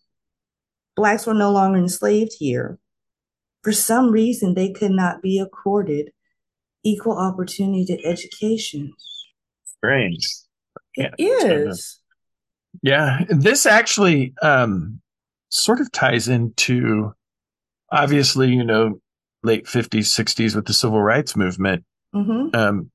[0.95, 2.79] blacks were no longer enslaved here,
[3.63, 6.12] for some reason they could not be accorded
[6.84, 8.93] equal opportunity to education.
[9.77, 10.25] Strange.
[10.93, 11.99] It Yeah, is.
[12.81, 15.02] Yeah, this actually um,
[15.56, 17.13] sort of ties into
[17.91, 18.99] obviously, you know,
[19.43, 21.83] late 50s, 60s with the civil rights movement.
[22.13, 22.91] hmm Um,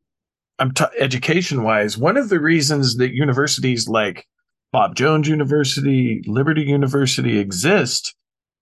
[0.58, 4.26] I'm t- education wise, one of the reasons that universities like
[4.72, 8.14] Bob Jones University, Liberty University exist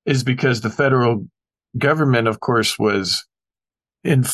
[0.06, 1.26] is because the federal
[1.76, 3.26] government, of course, was
[4.04, 4.24] in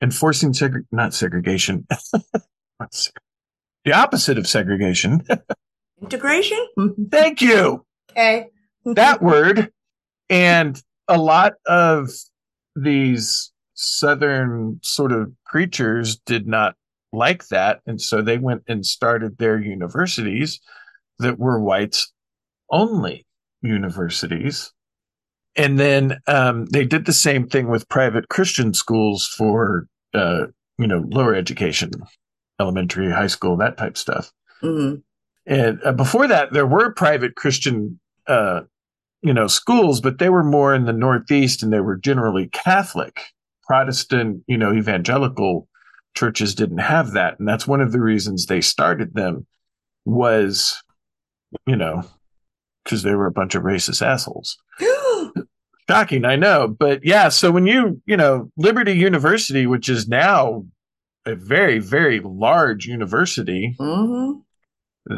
[0.00, 1.86] enforcing seg- not segregation,
[3.84, 5.22] the opposite of segregation.
[6.02, 6.66] Integration?
[7.10, 7.84] Thank you.
[8.10, 8.46] okay.
[8.84, 9.70] That word
[10.28, 12.10] and a lot of
[12.76, 16.74] these southern sort of preachers did not
[17.12, 20.60] like that and so they went and started their universities
[21.18, 22.12] that were whites
[22.70, 23.26] only
[23.62, 24.72] universities.
[25.54, 30.46] And then um, they did the same thing with private Christian schools for, uh,
[30.78, 31.90] you know, lower education,
[32.58, 34.32] elementary, high school, that type stuff.
[34.62, 35.00] Mm-hmm.
[35.46, 38.62] And uh, before that, there were private Christian, uh,
[39.22, 43.20] you know, schools, but they were more in the Northeast and they were generally Catholic.
[43.64, 45.68] Protestant, you know, evangelical
[46.14, 47.38] churches didn't have that.
[47.38, 49.46] And that's one of the reasons they started them
[50.04, 50.82] was,
[51.66, 52.02] you know,
[52.84, 54.58] because they were a bunch of racist assholes.
[55.88, 56.68] Shocking, I know.
[56.68, 60.64] But yeah, so when you, you know, Liberty University, which is now
[61.24, 64.40] a very, very large university, Mm-hmm.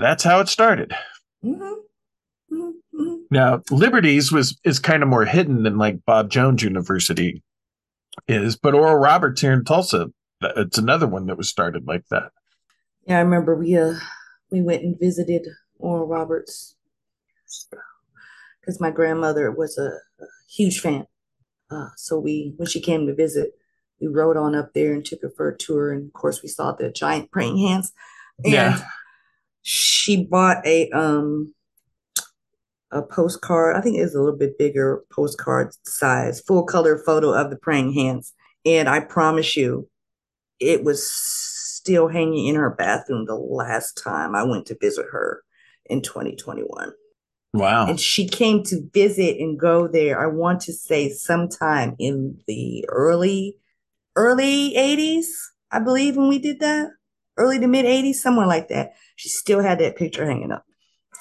[0.01, 0.93] that's how it started.
[1.45, 1.81] Mm-hmm.
[3.31, 7.43] Now, Liberties was is kind of more hidden than like Bob Jones University
[8.29, 10.09] is, but Oral Roberts here in Tulsa,
[10.41, 12.31] it's another one that was started like that.
[13.07, 13.95] Yeah, I remember we uh
[14.51, 15.47] we went and visited
[15.79, 16.77] Oral Roberts
[18.61, 19.89] because my grandmother was a,
[20.22, 21.07] a huge fan.
[21.70, 23.53] Uh, so we when she came to visit,
[24.01, 26.49] we rode on up there and took her for a tour, and of course we
[26.49, 27.93] saw the giant praying hands.
[28.45, 28.83] And Yeah.
[29.62, 31.55] she bought a um
[32.95, 33.77] a postcard.
[33.77, 37.57] I think it was a little bit bigger postcard size, full color photo of the
[37.57, 38.33] praying hands.
[38.65, 39.89] And I promise you,
[40.61, 45.43] it was still hanging in her bathroom the last time I went to visit her
[45.85, 46.93] in 2021.
[47.53, 47.87] Wow.
[47.87, 52.85] And she came to visit and go there, I want to say sometime in the
[52.89, 53.59] early,
[54.17, 55.27] early 80s,
[55.71, 56.91] I believe, when we did that.
[57.37, 58.95] Early to mid 80s, somewhere like that.
[59.17, 60.65] She still had that picture hanging up.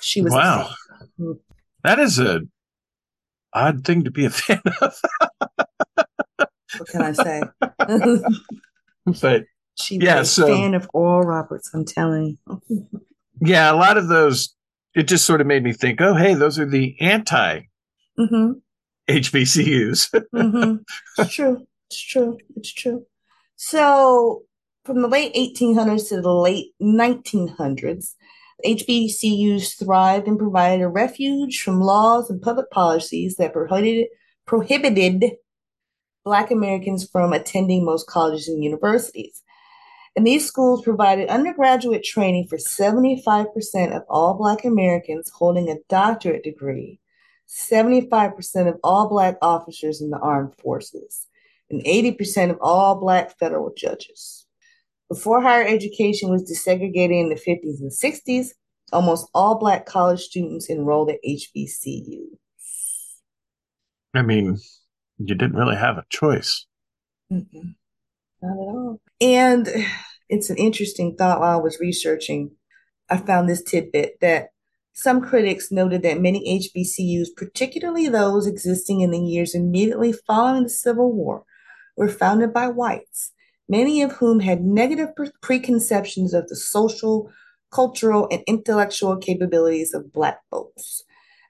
[0.01, 0.69] She was Wow.
[1.83, 2.41] That is a
[3.53, 4.93] odd thing to be a fan of.
[6.77, 7.43] What can I say?
[9.21, 9.43] but
[9.79, 12.37] she was Yeah, a so- fan of Oral Roberts, I'm telling
[12.69, 12.87] you.
[13.41, 14.55] yeah, a lot of those
[14.95, 17.61] it just sort of made me think, oh hey, those are the anti
[18.17, 18.51] hmm
[19.09, 20.09] HBCUs.
[20.33, 20.75] hmm
[21.17, 21.65] It's true.
[21.89, 22.37] It's true.
[22.55, 23.05] It's true.
[23.55, 24.43] So,
[24.85, 28.13] from the late 1800s to the late 1900s,
[28.65, 34.07] HBCUs thrived and provided a refuge from laws and public policies that prohibited
[34.45, 35.31] prohibited
[36.25, 39.43] Black Americans from attending most colleges and universities.
[40.15, 46.43] And these schools provided undergraduate training for 75% of all Black Americans holding a doctorate
[46.43, 46.99] degree
[47.47, 51.27] 75% of all Black officers in the armed forces,
[51.69, 54.42] and 80% of all Black federal judges.
[55.13, 58.47] Before higher education was desegregated in the 50s and 60s,
[58.91, 62.23] almost all Black college students enrolled at HBCU.
[64.15, 64.57] I mean,
[65.19, 66.65] you didn't really have a choice.
[67.31, 67.75] Mm-mm.
[68.41, 69.01] Not at all.
[69.21, 69.69] And
[70.29, 72.49] it's an interesting thought while I was researching.
[73.07, 74.47] I found this tidbit that
[74.93, 80.69] some critics noted that many HBCUs, particularly those existing in the years immediately following the
[80.69, 81.43] Civil War,
[81.95, 83.31] were founded by whites,
[83.67, 87.31] many of whom had negative pre- preconceptions of the social,
[87.71, 91.03] cultural, and intellectual capabilities of Black folks.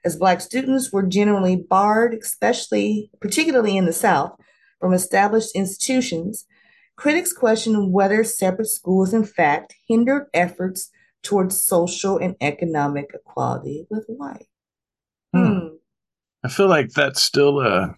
[0.04, 4.32] As Black students were generally barred, especially, particularly in the South,
[4.80, 6.46] from established institutions,
[6.96, 10.90] critics questioned whether separate schools, in fact, hindered efforts
[11.22, 14.46] towards social and economic equality with white.
[15.32, 15.46] Hmm.
[15.46, 15.68] Hmm.
[16.44, 17.96] I feel like that's still a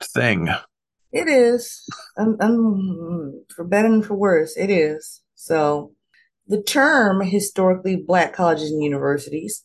[0.00, 0.48] thing.
[1.14, 1.80] It is,
[2.18, 5.22] um, um, for better and for worse, it is.
[5.36, 5.92] So,
[6.48, 9.62] the term historically black colleges and universities,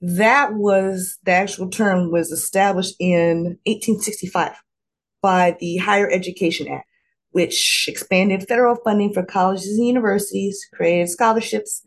[0.00, 4.52] that was the actual term was established in 1865
[5.20, 6.86] by the Higher Education Act,
[7.32, 11.82] which expanded federal funding for colleges and universities, created scholarships,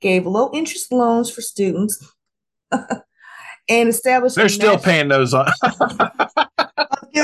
[0.00, 2.12] gave low interest loans for students,
[2.72, 4.34] and established.
[4.34, 5.46] They're still national- paying those on.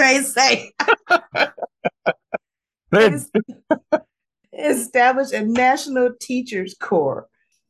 [0.02, 0.72] I say?
[4.52, 7.26] Establish a national teachers corps.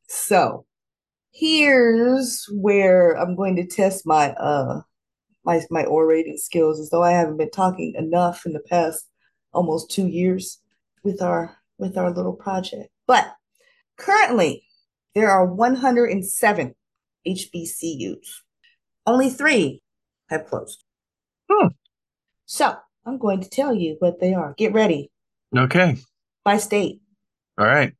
[0.08, 0.66] So
[1.32, 4.82] here's where I'm going to test my uh
[5.44, 9.08] my my orating skills as though I haven't been talking enough in the past
[9.52, 10.60] almost two years
[11.02, 12.90] with our with our little project.
[13.06, 13.34] But
[13.96, 14.64] currently
[15.14, 16.74] there are 107
[17.26, 18.26] HBCUs.
[19.06, 19.82] Only three
[20.28, 20.84] have closed.
[21.50, 21.68] Hmm.
[22.46, 22.74] So
[23.06, 24.54] I'm going to tell you what they are.
[24.56, 25.10] Get ready
[25.56, 25.96] okay.
[26.44, 27.00] by state.
[27.58, 27.92] All right.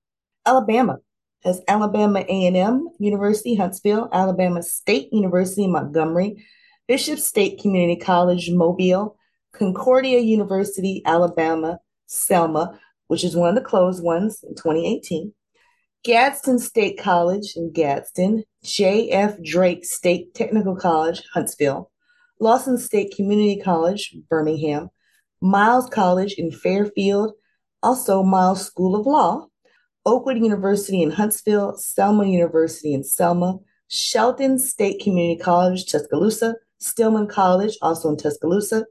[0.46, 0.98] Alabama
[1.42, 6.44] has Alabama A&M University, Huntsville, Alabama State University, Montgomery,
[6.88, 9.16] Bishop State Community College, Mobile,
[9.52, 12.78] Concordia University, Alabama, Selma,
[13.08, 15.32] which is one of the closed ones in 2018,
[16.02, 19.36] Gadsden State College in Gadsden, J.F.
[19.42, 21.90] Drake State Technical College, Huntsville,
[22.40, 24.90] Lawson State Community College, Birmingham,
[25.40, 27.32] Miles College in Fairfield,
[27.82, 29.46] also Miles School of Law,
[30.06, 33.58] Oakwood University in Huntsville, Selma University in Selma,
[33.88, 38.84] Shelton State Community College, Tuscaloosa, Stillman College, also in Tuscaloosa,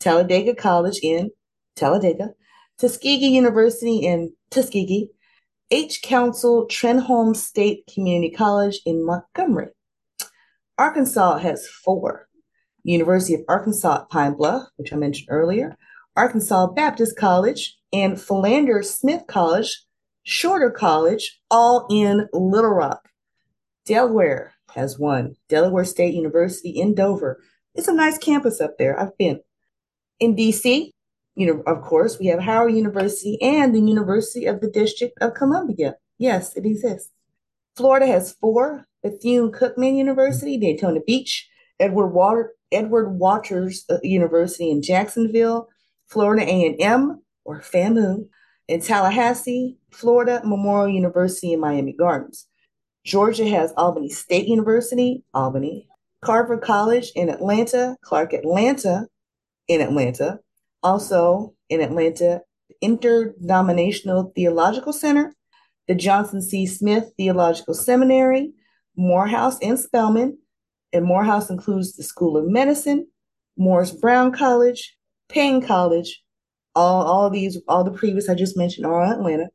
[0.00, 1.30] Talladega College in
[1.76, 2.30] Talladega,
[2.78, 5.10] Tuskegee University in Tuskegee,
[5.70, 6.02] H.
[6.02, 9.68] Councill Trenholm State Community College in Montgomery.
[10.78, 12.25] Arkansas has four.
[12.92, 15.76] University of Arkansas at Pine Bluff, which I mentioned earlier,
[16.16, 19.82] Arkansas Baptist College, and Philander Smith College,
[20.22, 23.08] Shorter College, all in Little Rock.
[23.84, 25.36] Delaware has one.
[25.48, 27.40] Delaware State University in Dover.
[27.74, 28.98] It's a nice campus up there.
[28.98, 29.40] I've been.
[30.18, 30.90] In DC,
[31.34, 35.34] you know, of course, we have Howard University and the University of the District of
[35.34, 35.96] Columbia.
[36.18, 37.10] Yes, it exists.
[37.76, 41.46] Florida has four Bethune Cookman University, Daytona Beach,
[41.78, 45.68] Edward Water, Edward Waters uh, University in Jacksonville,
[46.08, 48.28] Florida A&M or FAMU
[48.68, 52.46] in Tallahassee, Florida Memorial University in Miami Gardens.
[53.04, 55.86] Georgia has Albany State University, Albany,
[56.22, 59.06] Carver College in Atlanta, Clark Atlanta
[59.68, 60.40] in Atlanta,
[60.82, 62.40] also in Atlanta,
[62.80, 65.34] Interdenominational Theological Center,
[65.86, 66.66] the Johnson C.
[66.66, 68.52] Smith Theological Seminary,
[68.96, 70.38] Morehouse and Spelman,
[70.92, 73.06] and Morehouse includes the School of Medicine,
[73.56, 74.96] Morris Brown College,
[75.28, 76.22] Paine College,
[76.74, 79.48] all, all these, all the previous I just mentioned are in Atlanta.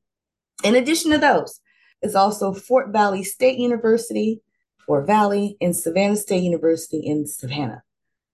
[0.63, 1.59] In addition to those,
[2.01, 4.41] it's also Fort Valley State University,
[4.85, 7.83] Fort Valley, and Savannah State University in Savannah.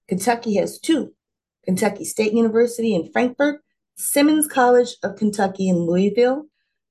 [0.07, 1.13] Kentucky has two
[1.65, 3.61] Kentucky State University in Frankfort,
[3.97, 6.45] Simmons College of Kentucky in Louisville.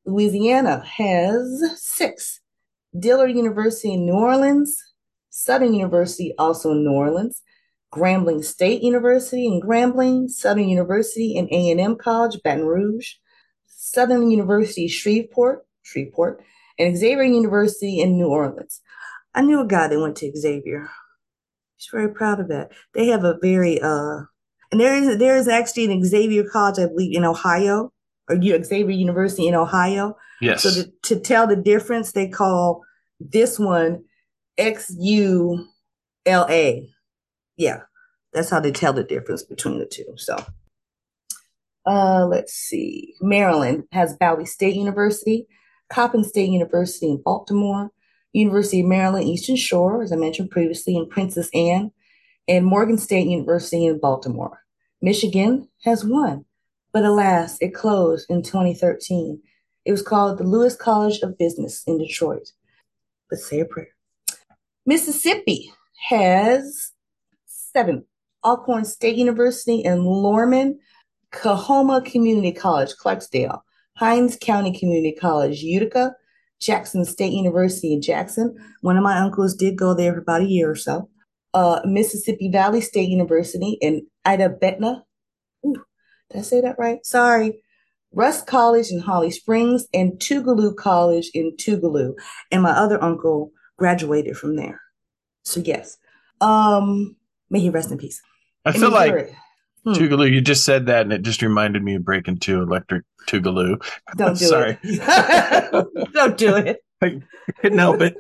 [0.04, 2.40] Louisiana has six
[2.98, 4.80] Dillard University in New Orleans,
[5.37, 7.43] Southern University also in New Orleans,
[7.93, 13.12] Grambling State University in Grambling, Southern University and A&M College, Baton Rouge,
[13.66, 16.43] Southern University Shreveport, Shreveport,
[16.78, 18.80] and Xavier University in New Orleans.
[19.34, 20.89] I knew a guy that went to Xavier.
[21.76, 22.72] He's very proud of that.
[22.95, 24.20] They have a very uh
[24.72, 27.93] and there is there is actually an Xavier College, I believe, in Ohio,
[28.30, 30.16] or Xavier University in Ohio.
[30.41, 30.62] Yes.
[30.62, 32.82] So to, to tell the difference, they call
[33.20, 34.05] this one
[34.59, 35.66] X U
[36.24, 36.88] L A.
[37.57, 37.80] Yeah,
[38.32, 40.14] that's how they tell the difference between the two.
[40.16, 40.36] So,
[41.86, 43.14] uh, let's see.
[43.20, 45.46] Maryland has Bowie State University,
[45.90, 47.90] Coppin State University in Baltimore,
[48.32, 51.92] University of Maryland Eastern Shore, as I mentioned previously, in Princess Anne,
[52.48, 54.62] and Morgan State University in Baltimore.
[55.00, 56.44] Michigan has one,
[56.92, 59.40] but alas, it closed in 2013.
[59.84, 62.50] It was called the Lewis College of Business in Detroit.
[63.30, 63.95] Let's say a prayer.
[64.87, 65.72] Mississippi
[66.09, 66.93] has
[67.47, 68.05] seven.
[68.45, 70.78] Alcorn State University in Lorman,
[71.32, 73.61] Coahoma Community College, Clarksdale,
[73.97, 76.14] Hinds County Community College, Utica,
[76.61, 78.55] Jackson State University in Jackson.
[78.82, 81.09] One of my uncles did go there for about a year or so.
[81.53, 85.03] Uh, Mississippi Valley State University in Ida Betna.
[85.66, 85.84] Ooh,
[86.30, 87.05] did I say that right?
[87.05, 87.62] Sorry.
[88.12, 92.14] Rust College in Holly Springs and Tougaloo College in Tougaloo.
[92.53, 94.80] And my other uncle graduated from there.
[95.44, 95.98] So yes.
[96.40, 97.16] Um,
[97.50, 98.20] may he rest in peace.
[98.64, 99.34] I feel like
[99.84, 99.92] Hmm.
[99.92, 103.80] Tougaloo, you just said that and it just reminded me of Breaking Two Electric Tougaloo.
[104.16, 104.76] Don't do Sorry.
[104.82, 106.12] it.
[106.12, 106.80] Don't do it.
[107.00, 107.20] I
[107.60, 108.16] Couldn't help it.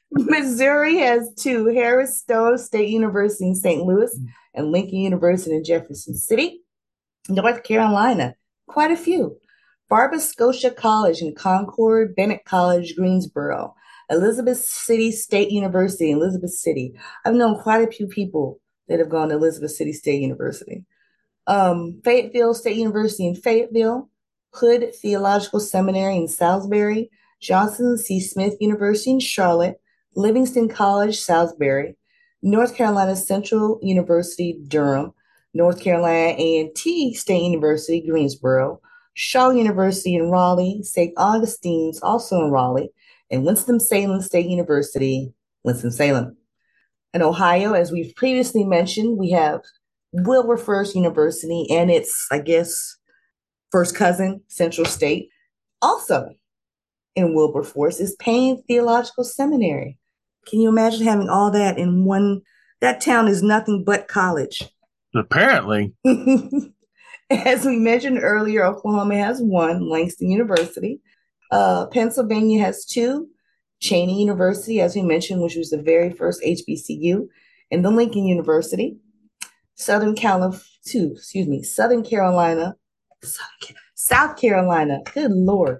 [0.12, 3.84] Missouri has two Harris Stowe State University in St.
[3.84, 4.16] Louis
[4.54, 6.60] and Lincoln University in Jefferson City.
[7.28, 8.34] North Carolina,
[8.68, 9.38] quite a few.
[9.88, 13.74] Barber-Scotia College in Concord, Bennett College, Greensboro,
[14.10, 16.94] Elizabeth City State University Elizabeth City.
[17.24, 20.84] I've known quite a few people that have gone to Elizabeth City State University.
[21.46, 24.08] Um, Fayetteville State University in Fayetteville,
[24.52, 28.20] Hood Theological Seminary in Salisbury, Johnson C.
[28.20, 29.80] Smith University in Charlotte,
[30.14, 31.96] Livingston College, Salisbury,
[32.42, 35.12] North Carolina Central University, Durham,
[35.54, 38.80] North Carolina A&T State University, Greensboro,
[39.14, 41.14] Shaw University in Raleigh, St.
[41.16, 42.90] Augustine's, also in Raleigh,
[43.34, 46.36] and Winston-Salem State University, Winston-Salem.
[47.12, 49.60] In Ohio, as we've previously mentioned, we have
[50.12, 52.96] Wilberforce University and its, I guess,
[53.70, 55.28] first cousin, Central State.
[55.82, 56.30] Also
[57.16, 59.98] in Wilberforce is Payne Theological Seminary.
[60.46, 62.42] Can you imagine having all that in one?
[62.80, 64.62] That town is nothing but college.
[65.14, 65.92] Apparently,
[67.30, 71.00] As we mentioned earlier, Oklahoma has one, Langston University.
[71.50, 73.28] Uh, Pennsylvania has two.
[73.82, 77.28] Cheyney University, as we mentioned, which was the very first HBCU,
[77.70, 78.96] and the Lincoln University.
[79.74, 82.76] Southern California, excuse me, Southern Carolina,
[83.94, 85.78] South Carolina, good Lord.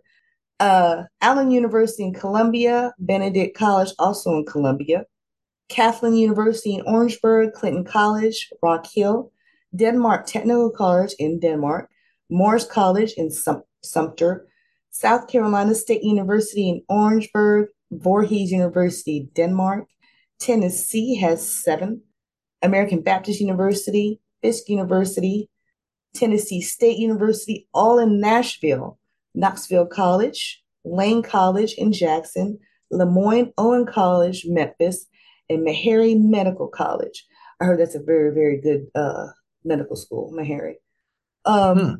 [0.60, 5.04] Uh, Allen University in Columbia, Benedict College, also in Columbia,
[5.70, 9.32] Claflin University in Orangeburg, Clinton College, Rock Hill,
[9.74, 11.90] Denmark Technical College in Denmark,
[12.30, 14.46] Morris College in Sum- Sumter,
[14.95, 19.88] South Carolina State University in Orangeburg, Voorhees University, Denmark.
[20.38, 22.01] Tennessee has seven.
[22.62, 25.51] American Baptist University, Fisk University,
[26.14, 28.99] Tennessee State University, all in Nashville,
[29.34, 32.61] Knoxville College, Lane College in Jackson,
[32.92, 35.07] Lemoyne Owen College, Memphis,
[35.51, 37.26] and Meharry Medical College.
[37.61, 39.26] I heard that's a very, very good uh,
[39.64, 40.74] medical school, Meharry.
[41.45, 41.95] Um, hmm.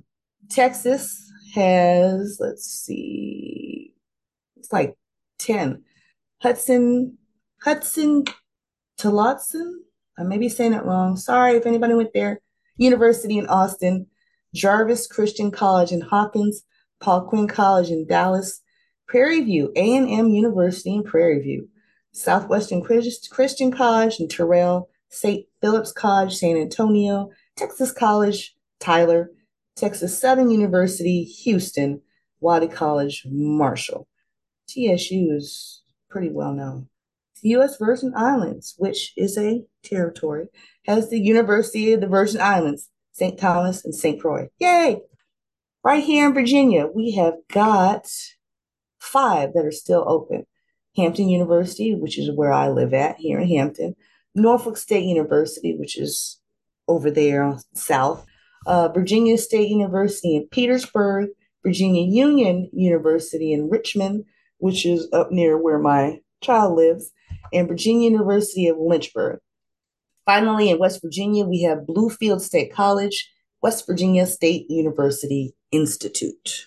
[0.49, 1.25] Texas
[1.55, 3.95] has, let's see,
[4.57, 4.97] it's like
[5.39, 5.83] 10.
[6.43, 7.19] Hudson,
[7.63, 8.25] Hudson
[8.99, 9.83] Tillotson,
[10.19, 11.17] I may be saying it wrong.
[11.17, 12.41] Sorry if anybody went there.
[12.77, 14.07] University in Austin,
[14.55, 16.63] Jarvis Christian College in Hawkins,
[17.01, 18.61] Paul Quinn College in Dallas,
[19.07, 21.69] Prairie View, A&M University in Prairie View,
[22.13, 25.47] Southwestern Christian College in Terrell, St.
[25.61, 29.31] Philip's College, San Antonio, Texas College, Tyler,
[29.77, 32.01] Texas Southern University, Houston,
[32.41, 34.07] Wiley College, Marshall.
[34.69, 36.89] TSU is pretty well known.
[37.43, 37.77] The U.S.
[37.77, 40.47] Virgin Islands, which is a territory,
[40.87, 43.39] has the University of the Virgin Islands, St.
[43.39, 44.21] Thomas and St.
[44.21, 44.49] Croix.
[44.59, 45.01] Yay!
[45.83, 48.09] Right here in Virginia, we have got
[48.99, 50.47] five that are still open.
[50.97, 53.95] Hampton University, which is where I live at here in Hampton,
[54.35, 56.41] Norfolk State University, which is
[56.89, 58.25] over there south,
[58.67, 61.29] uh, Virginia State University in Petersburg,
[61.65, 64.25] Virginia Union University in Richmond,
[64.59, 67.11] which is up near where my child lives,
[67.53, 69.41] and Virginia University of Lynchburg.
[70.27, 73.31] Finally, in West Virginia, we have Bluefield State College,
[73.63, 76.67] West Virginia State University Institute.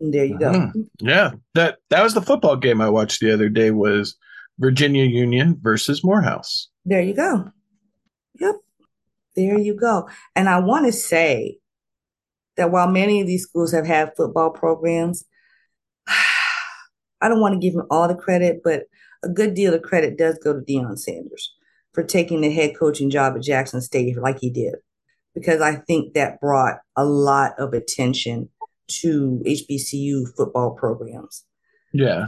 [0.00, 0.52] And there you go.
[0.52, 0.82] Mm-hmm.
[1.00, 3.70] Yeah, that that was the football game I watched the other day.
[3.72, 4.16] Was
[4.58, 6.68] Virginia Union versus Morehouse.
[6.84, 7.50] There you go.
[8.40, 8.56] Yep.
[9.38, 10.08] There you go.
[10.34, 11.58] And I want to say
[12.56, 15.24] that while many of these schools have had football programs,
[17.20, 18.82] I don't want to give them all the credit, but
[19.22, 21.54] a good deal of credit does go to Deion Sanders
[21.94, 24.74] for taking the head coaching job at Jackson State like he did,
[25.36, 28.48] because I think that brought a lot of attention
[28.88, 31.44] to HBCU football programs.
[31.92, 32.26] Yeah.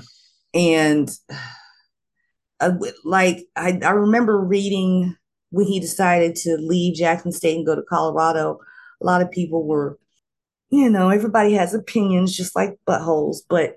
[0.54, 1.10] And
[2.60, 2.72] uh,
[3.04, 5.16] like I, I remember reading
[5.50, 8.58] when he decided to leave Jackson State and go to Colorado,
[9.00, 9.98] a lot of people were,
[10.70, 13.76] you know, everybody has opinions just like buttholes, but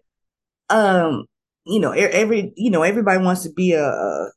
[0.69, 1.25] um,
[1.65, 4.31] you know, every you know, everybody wants to be a, a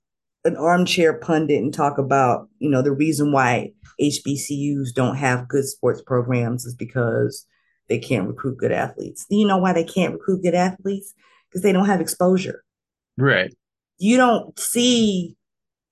[0.44, 5.64] an armchair pundit and talk about, you know, the reason why HBCUs don't have good
[5.64, 7.44] sports programs is because
[7.88, 9.26] they can't recruit good athletes.
[9.28, 11.14] Do you know why they can't recruit good athletes?
[11.48, 12.62] Because they don't have exposure.
[13.16, 13.52] Right.
[13.98, 15.36] You don't see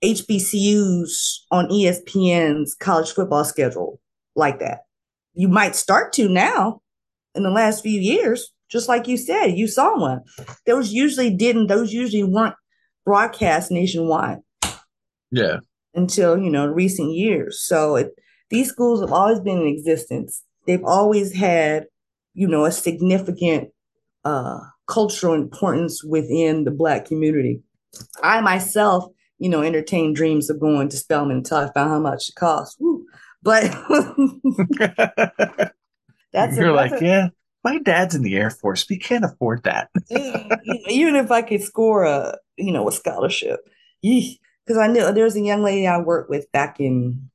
[0.02, 4.00] HBCUs on ESPN's college football schedule
[4.34, 4.80] like that.
[5.34, 6.80] You might start to now
[7.34, 10.22] in the last few years, just like you said, you saw one.
[10.66, 12.54] Those usually didn't, those usually weren't
[13.04, 14.38] broadcast nationwide.
[15.30, 15.58] Yeah.
[15.94, 17.60] Until, you know, recent years.
[17.60, 18.14] So it,
[18.50, 20.42] these schools have always been in existence.
[20.66, 21.86] They've always had,
[22.34, 23.70] you know, a significant
[24.24, 27.60] uh, cultural importance within the Black community.
[28.22, 29.06] I myself,
[29.44, 32.80] you know, entertain dreams of going to Spelman until I found how much it costs.
[32.80, 33.04] Woo.
[33.42, 33.64] But
[36.32, 37.28] that's you're a, that's like, a, yeah,
[37.62, 38.86] my dad's in the Air Force.
[38.88, 39.90] We can't afford that.
[40.88, 43.60] even if I could score a, you know, a scholarship,
[44.00, 47.28] because I knew there was a young lady I worked with back in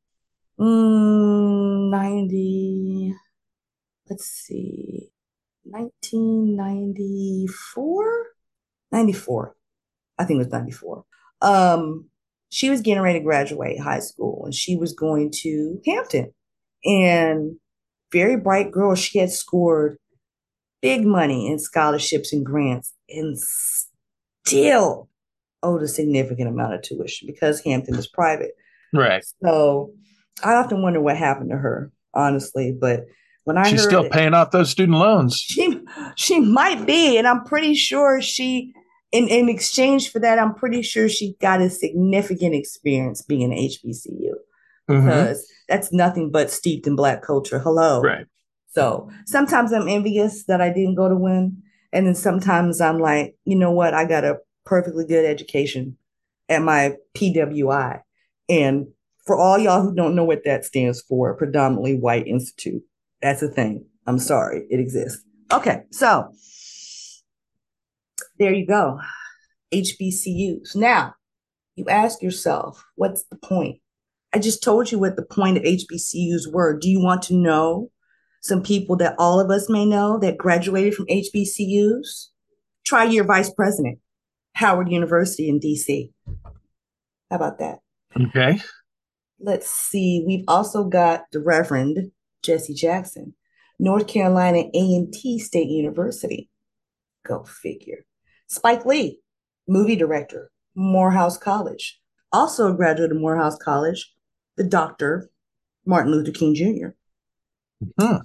[0.60, 3.14] mm, 90,
[4.10, 5.12] let's see,
[5.62, 8.26] 1994?
[8.92, 9.56] 94.
[10.18, 11.06] I think it was 94.
[11.42, 12.10] Um,
[12.50, 16.34] she was getting ready to graduate high school and she was going to Hampton.
[16.84, 17.58] And
[18.12, 19.98] very bright girl, she had scored
[20.82, 23.38] big money in scholarships and grants and
[24.46, 25.10] still
[25.62, 28.52] owed a significant amount of tuition because Hampton is private.
[28.94, 29.24] Right.
[29.44, 29.92] So
[30.44, 32.76] I often wonder what happened to her, honestly.
[32.80, 33.06] But
[33.44, 35.82] when I she's still paying off those student loans, she
[36.16, 38.74] she might be, and I'm pretty sure she.
[39.12, 43.58] In, in exchange for that, I'm pretty sure she got a significant experience being an
[43.58, 44.34] HBCU
[44.90, 45.06] mm-hmm.
[45.06, 47.60] because that's nothing but steeped in Black culture.
[47.60, 48.26] Hello, right?
[48.70, 53.36] So sometimes I'm envious that I didn't go to one And then sometimes I'm like,
[53.46, 53.94] you know what?
[53.94, 55.98] I got a perfectly good education
[56.48, 58.02] at my PWI.
[58.48, 58.88] And
[59.26, 62.84] for all y'all who don't know what that stands for, predominantly white institute,
[63.22, 63.86] that's a thing.
[64.08, 65.24] I'm sorry, it exists.
[65.52, 66.32] Okay, so
[68.40, 69.00] there you go.
[69.74, 70.76] HBCUs.
[70.76, 71.14] Now,
[71.76, 73.80] you ask yourself, what's the point?
[74.34, 76.78] I just told you what the point of HBCUs were.
[76.78, 77.92] Do you want to know
[78.42, 82.28] some people that all of us may know that graduated from HBCUs?
[82.86, 84.00] Try your vice president,
[84.54, 86.12] Howard University in DC.
[87.30, 87.80] How about that?
[88.20, 88.60] Okay.
[89.40, 90.24] Let's see.
[90.26, 92.12] We've also got the Reverend
[92.44, 93.36] Jesse Jackson,
[93.80, 96.50] North Carolina A&T State University.
[97.26, 98.06] Go figure.
[98.50, 99.20] Spike Lee,
[99.68, 102.00] movie director, Morehouse College.
[102.32, 104.14] Also a graduate of Morehouse College,
[104.58, 105.30] the doctor,
[105.86, 106.88] Martin Luther King Jr.
[108.00, 108.18] Hmm.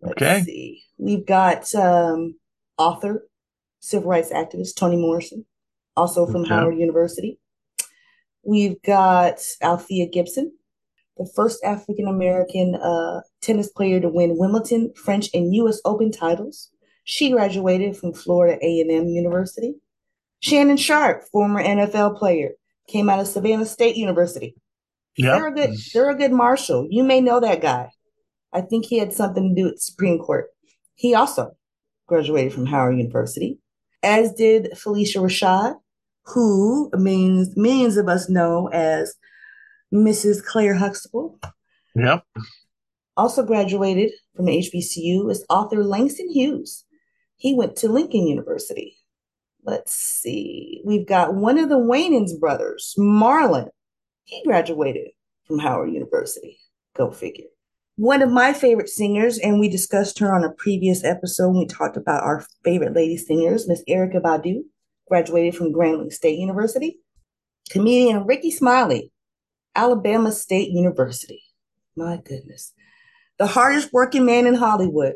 [0.00, 0.42] Let's Okay.
[0.42, 0.82] see.
[0.98, 2.36] We've got um,
[2.78, 3.28] author,
[3.80, 5.44] civil rights activist Toni Morrison,
[5.96, 6.48] also from Okay.
[6.50, 7.38] Howard University.
[8.42, 10.52] We've got Althea Gibson,
[11.16, 15.80] the first African American uh, tennis player to win Wimbledon, French, and U.S.
[15.84, 16.70] Open titles.
[17.08, 19.76] She graduated from Florida A&M University.
[20.40, 22.50] Shannon Sharpe, former NFL player,
[22.88, 24.56] came out of Savannah State University.
[25.16, 25.36] Yeah.
[25.46, 26.88] a good marshal.
[26.90, 27.90] you may know that guy.
[28.52, 30.48] I think he had something to do with Supreme Court.
[30.96, 31.52] He also
[32.08, 33.60] graduated from Howard University,
[34.02, 35.76] as did Phylicia Rashad,
[36.24, 39.14] who means millions of us know as
[39.94, 40.44] Mrs.
[40.44, 41.38] Claire Huxtable.
[41.94, 42.24] Yep.
[43.16, 46.84] Also graduated from HBCU is author Langston Hughes.
[47.36, 48.96] He went to Lincoln University.
[49.64, 50.80] Let's see.
[50.84, 53.68] We've got one of the Wayans brothers, Marlon.
[54.24, 55.08] He graduated
[55.44, 56.58] from Howard University.
[56.96, 57.46] Go figure.
[57.96, 61.66] One of my favorite singers, and we discussed her on a previous episode when we
[61.66, 64.60] talked about our favorite lady singers, Miss Erykah Badu,
[65.08, 67.00] graduated from Grambling State University.
[67.70, 69.12] Comedian Rickey Smiley,
[69.74, 71.42] Alabama State University.
[71.96, 72.72] My goodness.
[73.38, 75.14] The hardest working man in Hollywood,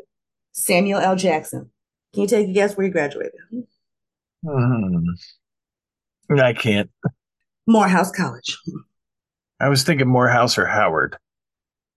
[0.51, 1.15] Samuel L.
[1.15, 1.71] Jackson.
[2.13, 3.33] Can you take a guess where he graduated?
[4.45, 5.09] Hmm.
[6.39, 6.89] I can't.
[7.67, 8.57] Morehouse College.
[9.59, 11.17] I was thinking Morehouse or Howard.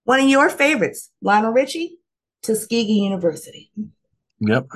[0.05, 1.97] One of your favorites, Lionel Richie,
[2.43, 3.71] Tuskegee University.
[4.41, 4.67] Yep.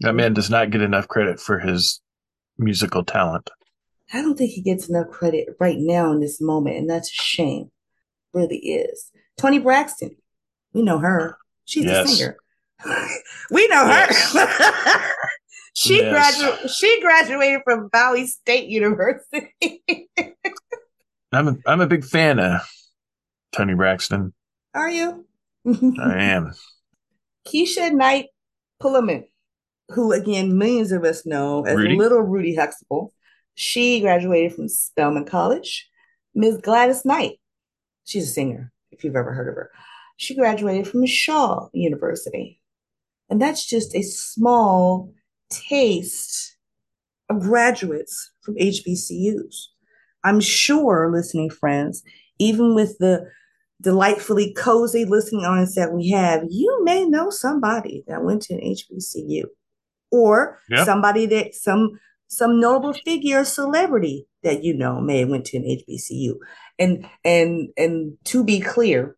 [0.00, 2.00] That man does not get enough credit for his
[2.58, 3.48] musical talent.
[4.12, 7.14] I don't think he gets enough credit right now in this moment, and that's a
[7.14, 7.70] shame.
[8.34, 9.10] Really is.
[9.38, 10.16] Toni Braxton.
[10.74, 11.38] We know her.
[11.64, 12.12] She's Yes.
[12.12, 12.36] a singer.
[13.50, 14.06] We know her.
[15.74, 16.38] she Yes.
[16.38, 19.52] graduated she graduated from Bowie State University.
[21.32, 22.60] I'm a, I'm a big fan of
[23.52, 24.32] Toni Braxton.
[24.74, 25.26] Are you?
[25.66, 26.52] I am.
[27.48, 28.26] Keshia Knight
[28.80, 29.24] Pulliman,
[29.90, 31.96] who again millions of us know as Rudy?
[31.96, 33.12] Little Rudy Huxtable.
[33.54, 35.88] She graduated from Spelman College.
[36.34, 36.58] Ms.
[36.62, 37.40] Gladys Knight,
[38.04, 39.70] she's a singer, if you've ever heard of her.
[40.18, 42.60] She graduated from Shaw University.
[43.28, 45.12] And that's just a small
[45.50, 46.56] taste
[47.28, 49.66] of graduates from HBCUs.
[50.24, 52.02] I'm sure, listening friends,
[52.38, 53.28] even with the
[53.80, 58.60] delightfully cozy listening audience that we have, you may know somebody that went to an
[58.60, 59.44] HBCU
[60.10, 60.84] or Yep.
[60.84, 61.98] somebody that some
[62.28, 66.34] some notable figure or celebrity that you know may have went to an HBCU.
[66.78, 69.16] And and and to be clear,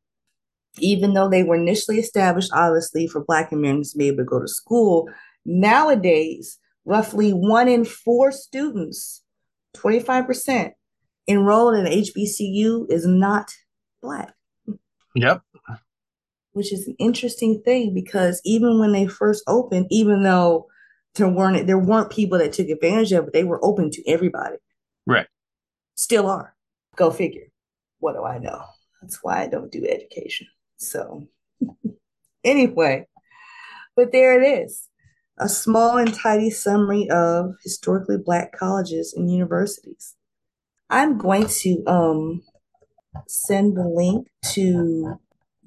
[0.80, 4.40] even though they were initially established obviously for black Americans to be able to go
[4.40, 5.08] to school,
[5.44, 9.22] nowadays roughly one in four students,
[9.76, 10.72] 25%,
[11.28, 13.52] enrolled in HBCU is not
[14.00, 14.34] black
[15.14, 15.42] Yep.
[16.52, 20.66] which is an interesting thing because even when they first opened, even though
[21.14, 24.56] there weren't there weren't people that took advantage of it, they were open to everybody.
[25.06, 25.26] Right.
[25.96, 26.54] Still are.
[26.96, 27.48] Go figure.
[27.98, 28.62] What do I know?
[29.02, 30.46] That's why I don't do education.
[30.78, 31.28] So
[32.44, 33.06] anyway,
[33.96, 34.88] but there it is.
[35.38, 40.16] A small and tidy summary of historically black colleges and universities.
[40.90, 42.42] I'm going to um
[43.26, 45.18] send the link to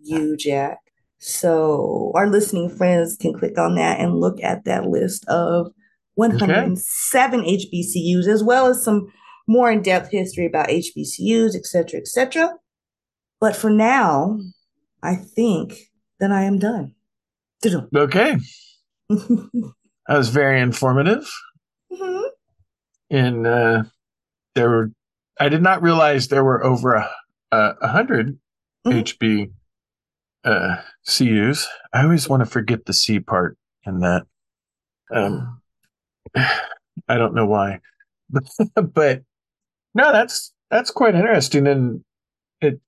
[0.01, 0.79] you, Jack.
[1.19, 5.71] So our listening friends can click on that and look at that list of
[6.15, 9.11] 107 HBCUs, as well as some
[9.47, 12.53] more in-depth history about HBCUs, et cetera, et cetera.
[13.39, 14.39] But for now,
[15.03, 15.89] I think
[16.19, 16.95] that I am done.
[17.95, 18.37] Okay.
[20.07, 21.29] That was very informative.
[21.91, 22.29] Mhm.
[23.11, 23.83] And uh,
[24.55, 24.91] there were,
[25.39, 27.09] I did not realize there were over a,
[27.51, 28.39] a, a hundred
[28.85, 29.03] Mhm.
[29.03, 29.51] HB
[30.43, 31.67] uh, CUs.
[31.93, 34.25] I always want to forget the C part in that.
[35.13, 35.61] Um,
[36.35, 37.79] I don't know why,
[38.75, 39.21] but
[39.93, 42.03] no, that's that's quite interesting, and
[42.59, 42.81] it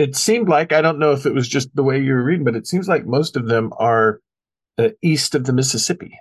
[0.00, 2.44] it seemed like I don't know if it was just the way you were reading,
[2.44, 4.20] but it seems like most of them are
[4.78, 6.18] uh, east of the Mississippi.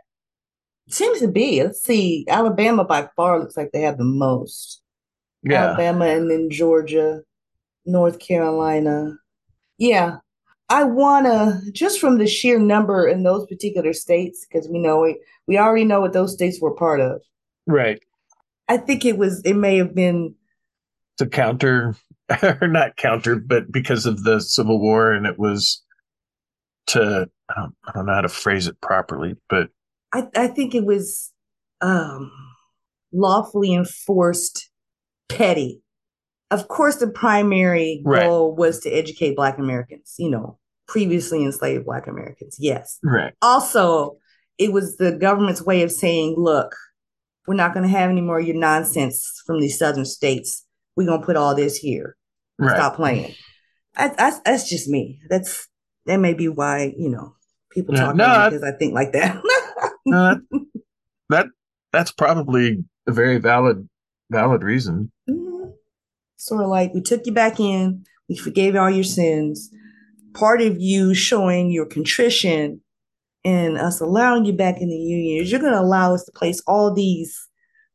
[0.90, 1.64] Seems to be.
[1.64, 2.26] Let's see.
[2.28, 4.82] Alabama by far looks like they have the most.
[5.44, 7.22] Yeah, Alabama and then Georgia,
[7.86, 9.16] North Carolina.
[9.78, 10.18] Yeah.
[10.72, 15.20] I wanna just from the sheer number in those particular states, because we know we,
[15.48, 17.22] we already know what those states were part of.
[17.66, 18.02] right.
[18.68, 20.36] I think it was it may have been
[21.18, 21.96] To counter,
[22.62, 25.84] or not counter, but because of the Civil War, and it was
[26.88, 29.70] to I don't, I don't know how to phrase it properly, but
[30.14, 31.32] I, I think it was
[31.82, 32.32] um,
[33.12, 34.70] lawfully enforced
[35.28, 35.82] petty.
[36.52, 38.24] Of course, the primary Right.
[38.24, 40.58] goal was to educate Black Americans, you know,
[40.88, 42.58] previously enslaved Black Americans.
[42.60, 42.98] Yes.
[43.04, 44.18] right, Also,
[44.58, 46.76] it was the government's way of saying, look,
[47.48, 50.66] we're not going to have any more of your nonsense from these southern states.
[51.00, 52.18] We're going to put all this here.
[52.60, 52.76] right.
[52.76, 53.34] Stop playing.
[53.95, 55.22] I, that's, that's just me.
[55.30, 55.66] That's
[56.06, 57.36] that may be why you know
[57.72, 59.41] people Yeah, talk no, about I- because I think like that.
[60.06, 60.41] No, that,
[61.30, 61.45] that
[61.93, 63.88] that's probably a very valid
[64.30, 65.10] valid reason.
[65.30, 65.70] Mm-hmm.
[66.36, 69.70] Sort of like we took you back in, we forgave all your sins.
[70.34, 72.82] Part of you showing your contrition
[73.45, 76.32] and us allowing you back in the union is you're going to allow us to
[76.34, 77.47] place all these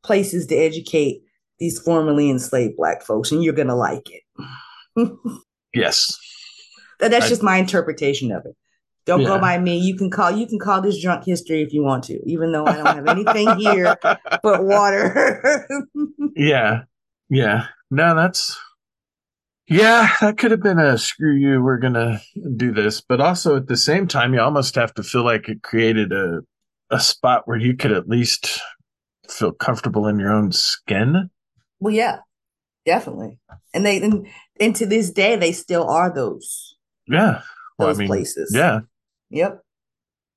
[0.03, 1.21] places to educate
[1.59, 5.11] these formerly enslaved black folks, and you're going to like it.
[5.73, 6.17] Yes.
[6.99, 8.55] That- That's I- just my interpretation of it.
[9.05, 9.27] Don't Yeah.
[9.27, 9.77] go by me.
[9.77, 12.65] You can call you can call this drunk history if you want to, even though
[12.65, 15.67] I don't have anything here but water.
[16.37, 16.83] yeah.
[17.29, 17.65] Yeah.
[17.91, 18.57] No, that's
[19.67, 22.21] yeah, that could have been a screw you, we're gonna
[22.55, 23.01] do this.
[23.01, 26.39] But also at the same time, you almost have to feel like it created a
[26.91, 28.61] a spot where you could at least
[29.29, 31.29] feel comfortable in your own skin.
[31.85, 32.17] Well, yeah,
[32.85, 33.37] definitely.
[33.73, 34.27] And they and,
[34.59, 36.75] and to this day they still are those
[37.07, 37.41] Yeah.
[37.77, 38.51] Well, those I mean, places.
[38.55, 38.79] yeah.
[39.29, 39.61] Yep.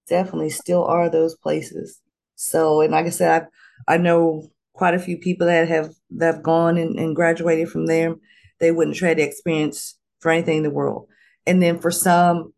[0.08, 2.00] Definitely still are those places.
[2.34, 3.48] So and like I said,
[3.86, 7.70] I I know quite a few people that have that have gone and, and graduated
[7.70, 8.14] from there.
[8.60, 11.06] They wouldn't trade the experience for anything in the world.
[11.46, 12.52] And then for some,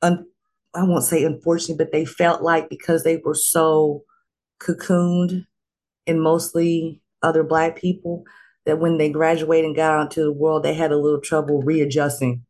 [0.00, 0.24] un,
[0.74, 4.04] I won't say unfortunately, but they felt like because they were so
[4.62, 5.44] cocooned
[6.06, 8.24] and mostly other black people
[8.66, 11.62] that when they graduated and got out into the world, they had a little trouble
[11.62, 12.44] readjusting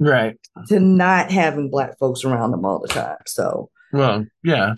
[0.00, 0.36] Right.
[0.68, 3.18] to not having black folks around them all the time.
[3.26, 4.74] So Well, yeah.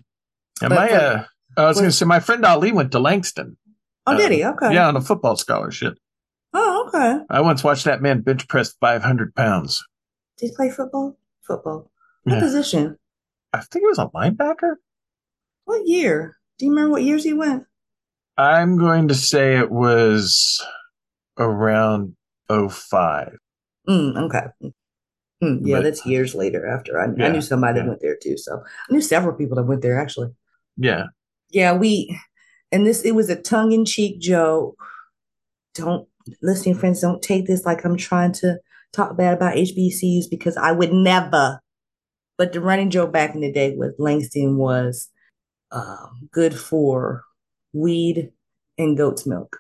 [0.62, 1.24] And my for- uh
[1.56, 3.56] I was gonna say my friend Ali went to Langston.
[4.06, 4.44] Oh, Uh, did he?
[4.44, 4.74] Okay.
[4.74, 5.94] Yeah, on a football scholarship.
[6.52, 7.24] Oh, okay.
[7.30, 9.82] I once watched that man bench press 500 pounds.
[10.38, 11.18] Did he play football?
[11.46, 11.90] Football.
[12.24, 12.40] What Yeah.
[12.40, 12.98] position?
[13.52, 14.74] I think it was a linebacker.
[15.64, 16.36] What year?
[16.58, 17.64] Do you remember what years he went?
[18.38, 20.62] I'm going to say it was
[21.38, 22.14] around
[22.48, 23.36] 05.
[23.88, 24.46] Mm, okay.
[25.42, 26.98] Mm, yeah, But- that's years later after.
[26.98, 27.84] I, I knew somebody yeah.
[27.84, 28.36] that went there too.
[28.36, 30.30] So I knew several people that went there actually.
[30.76, 31.04] Yeah.
[31.50, 32.18] Yeah, we,
[32.72, 34.82] and this, it was a tongue in cheek joke.
[35.74, 36.08] Don't,
[36.42, 38.58] listening friends, don't take this like I'm trying to
[38.92, 41.60] talk bad about HBCUs because I would never.
[42.38, 45.08] But the running joke back in the day with Langston was
[45.70, 47.22] um, good for
[47.76, 48.30] weed
[48.78, 49.56] and goat's milk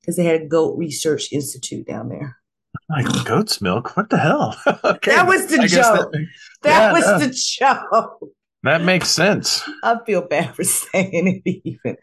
[0.00, 2.36] because they had a goat research institute down there.
[2.88, 3.96] Like goat's milk.
[3.96, 4.56] What the hell?
[4.84, 5.10] okay.
[5.12, 6.12] That was the I joke.
[6.12, 6.26] That,
[6.62, 7.18] That Yeah, was no.
[7.18, 8.30] the joke.
[8.62, 9.62] that makes sense.
[9.82, 11.96] I feel bad for saying it even.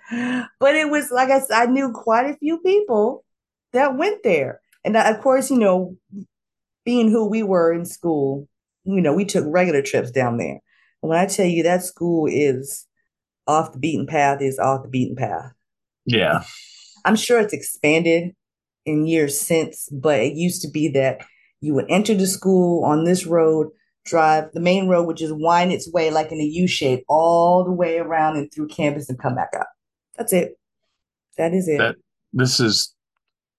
[0.59, 3.23] But it was like I said, I knew quite a few people
[3.71, 4.59] that went there.
[4.83, 5.95] And of course, you know,
[6.85, 8.47] being who we were in school,
[8.83, 10.59] you know, we took regular trips down there.
[11.01, 12.85] And when I tell you that school is
[13.47, 15.51] off the beaten path, is off the beaten path.
[16.05, 16.43] Yeah.
[17.05, 18.35] I'm sure it's expanded
[18.85, 21.21] in years since, but it used to be that
[21.61, 23.69] you would enter the school on this road,
[24.05, 27.63] drive the main road, would just wind its way like in a U shape all
[27.63, 29.69] the way around and through campus and come back up.
[30.17, 30.57] That's it.
[31.37, 31.77] That is it.
[31.77, 31.95] That
[32.33, 32.93] this is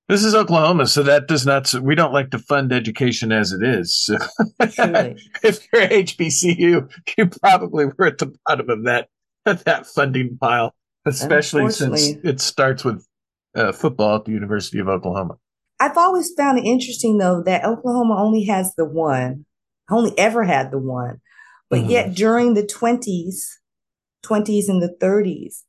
[0.08, 3.62] this is Oklahoma, so that does not we don't like to fund education as it
[3.62, 3.94] is.
[3.94, 4.18] So
[4.60, 9.08] if you're HBCU, you probably were at the bottom of that
[9.64, 10.74] that funding pile,
[11.06, 13.06] especially since it starts with
[13.54, 15.36] uh, football at the University of Oklahoma.
[15.80, 19.44] I've always found it interesting though that Oklahoma only has the one,
[19.90, 21.20] only ever had the one.
[21.68, 21.90] But Mhm.
[21.90, 23.58] yet during the 20s,
[24.22, 25.64] 20s and the 30s,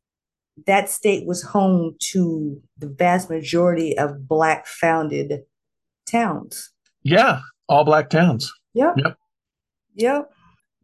[0.65, 5.43] that state was home to the vast majority of black founded
[6.09, 6.71] towns.
[7.03, 8.53] Yeah, all black towns.
[8.73, 8.97] Yep.
[8.97, 9.17] Yep.
[9.95, 10.34] Yep.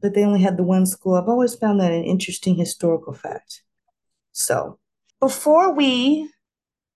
[0.02, 1.16] But they only had the one school.
[1.16, 3.62] I've always found that an interesting historical fact.
[4.32, 4.80] So
[5.20, 6.30] before we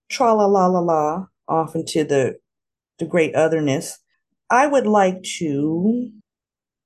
[0.09, 2.37] tra la la la la off into the
[2.97, 3.99] the great otherness,
[4.49, 6.11] I would like to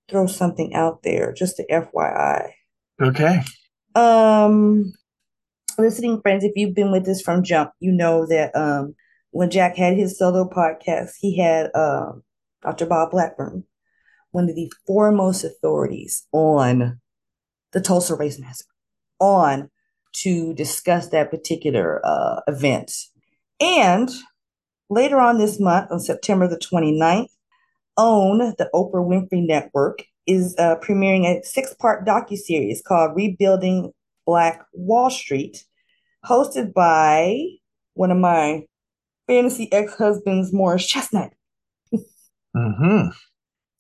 [0.10, 2.52] throw something out there, just to FYI.
[3.02, 3.42] Okay.
[3.96, 4.92] Um,
[5.78, 8.96] listening friends, if you've been with us from Jump, you know that um,
[9.32, 12.24] when Jack had his solo podcast, he had um,
[12.62, 12.86] Dr.
[12.86, 13.64] Bob Blackburn,
[14.32, 17.00] one of the foremost authorities on
[17.72, 18.74] the Tulsa Race Massacre,
[19.20, 19.70] on
[20.14, 22.92] to discuss that particular uh, event.
[23.60, 24.10] And
[24.90, 27.30] later on this month, on September the 29th,
[27.98, 33.92] OWN, the Oprah Winfrey Network, is uh, premiering a six-part docu-series called Rebuilding
[34.26, 35.66] Black Wall Street,
[36.26, 37.46] hosted by
[37.94, 38.66] one of my
[39.28, 41.32] fantasy ex-husbands, Morris Chestnut.
[42.56, 43.10] Mm-hmm.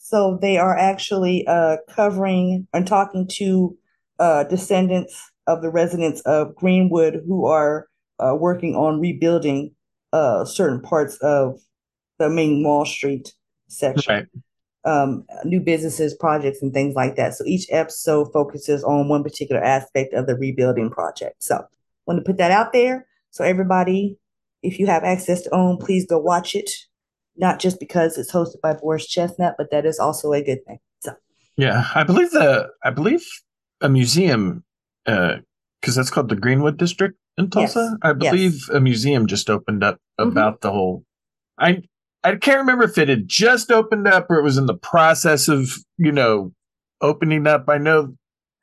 [0.09, 3.77] So they are actually uh, covering and talking to
[4.17, 7.87] uh, descendants of the residents of Greenwood who are
[8.17, 9.75] uh, working on rebuilding
[10.11, 11.59] uh, certain parts of
[12.17, 13.35] the main Wall Street
[13.67, 14.15] section.
[14.15, 14.25] Right.
[14.83, 17.35] Um, new businesses, projects, and things like that.
[17.35, 21.43] So each episode focuses on one particular aspect of the rebuilding project.
[21.43, 21.63] So
[22.07, 23.05] want to put that out there.
[23.29, 24.17] So everybody,
[24.63, 26.71] if you have access to OWN, please go watch it.
[27.39, 30.79] Not just because it's hosted by Morris Chestnut, but that is also a good thing.
[30.99, 31.13] So
[31.57, 33.25] Yeah, I believe the I believe
[33.81, 34.63] a museum
[35.05, 37.79] because that's called the Greenwood District in Tulsa.
[37.79, 38.31] Yes, I yes.
[38.31, 40.31] believe a museum just opened up Mhm.
[40.31, 41.05] about the whole.
[41.57, 41.81] I
[42.23, 45.47] I can't remember if it had just opened up or it was in the process
[45.47, 46.53] of you know
[47.01, 47.65] opening up.
[47.69, 48.15] I know,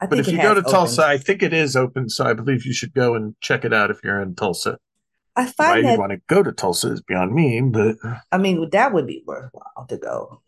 [0.02, 1.06] I but if you go to has Tulsa.
[1.06, 2.10] I think it is open.
[2.10, 4.76] So I believe you should go and check it out if you're in Tulsa.
[5.36, 7.96] I Why find you that want to go to Tulsa is beyond me, but
[8.32, 10.42] I mean, that would be worthwhile to go.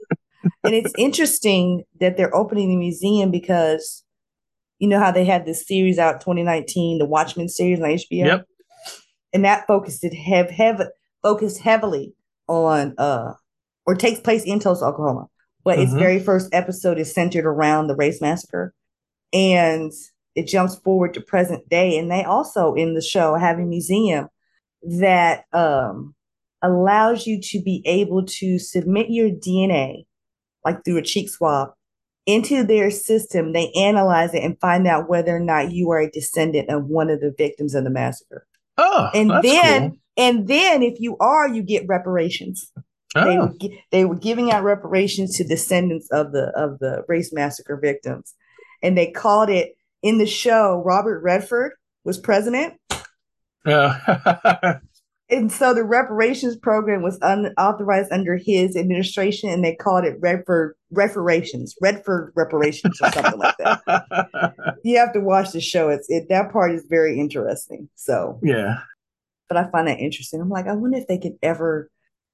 [0.65, 4.05] and it's interesting that they're opening the museum because
[4.79, 8.27] you know how they had this series out 2019, the Watchmen series on HBO?
[8.27, 8.47] yep,
[9.33, 10.89] And that focused it hev-
[11.23, 12.15] focused heavily
[12.47, 13.35] on uh
[13.87, 15.27] or takes place in Tulsa, Oklahoma.
[15.65, 15.99] But its Mhm.
[15.99, 18.73] very first episode is centered around the race massacre.
[19.33, 19.93] And
[20.35, 21.99] it jumps forward to present day.
[21.99, 24.29] And they also in the show have a museum
[24.83, 26.15] that um
[26.63, 30.05] allows you to be able to submit your DNA,
[30.65, 31.71] like through a cheek swab,
[32.27, 33.53] into their system.
[33.53, 37.11] They analyze it and find out whether or not you are a descendant of one
[37.11, 38.47] of the victims of the massacre.
[38.77, 39.99] oh, And then, cool.
[40.17, 42.71] and then, if you are, you get reparations.
[43.15, 47.33] They Oh, were they were giving out reparations to descendants of the of the race
[47.33, 48.35] massacre victims,
[48.83, 49.73] and they called it
[50.03, 50.83] in the show.
[50.85, 51.73] Robert Redford
[52.05, 52.75] was president,
[53.67, 54.79] yeah.
[55.31, 60.75] and so the reparations program was unauthorized under his administration, and they called it Redford
[60.91, 64.55] reparations, Redford reparations, or something like that.
[64.85, 65.89] You have to watch the show.
[65.89, 67.89] It's it that part is very interesting.
[67.97, 68.77] So, yeah.
[69.49, 70.41] but I find that interesting.
[70.41, 71.91] I'm like, I wonder if they could ever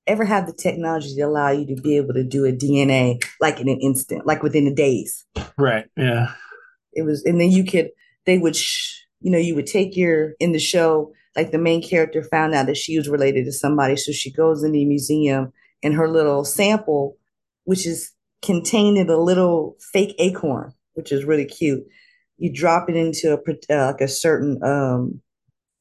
[0.07, 3.61] ever have the technology to allow you to be able to do a DNA like
[3.61, 5.25] in an instant, like within the days.
[5.57, 5.87] Right.
[5.97, 6.33] Yeah.
[6.93, 7.91] It was, and then you could,
[8.27, 8.94] they would, sh-
[9.25, 12.67] you know, you would take your in the show, like the main character found out
[12.67, 15.51] that she was related to somebody, so she goes in the museum
[15.83, 17.17] and her little sample,
[17.65, 18.13] which is
[18.43, 21.83] contained in a little fake acorn, which is really cute.
[22.37, 23.39] You drop it into a
[23.75, 25.23] uh, like a certain um,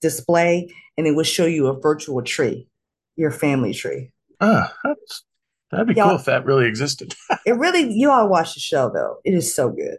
[0.02, 2.70] display, and it will show you a virtual tree,
[3.18, 4.12] your family tree.
[4.40, 5.24] Oh, that's,
[5.70, 6.06] that'd be Yeah.
[6.08, 7.14] cool if that really existed.
[7.46, 9.18] It really, you all watch the show though.
[9.26, 9.98] It is so good.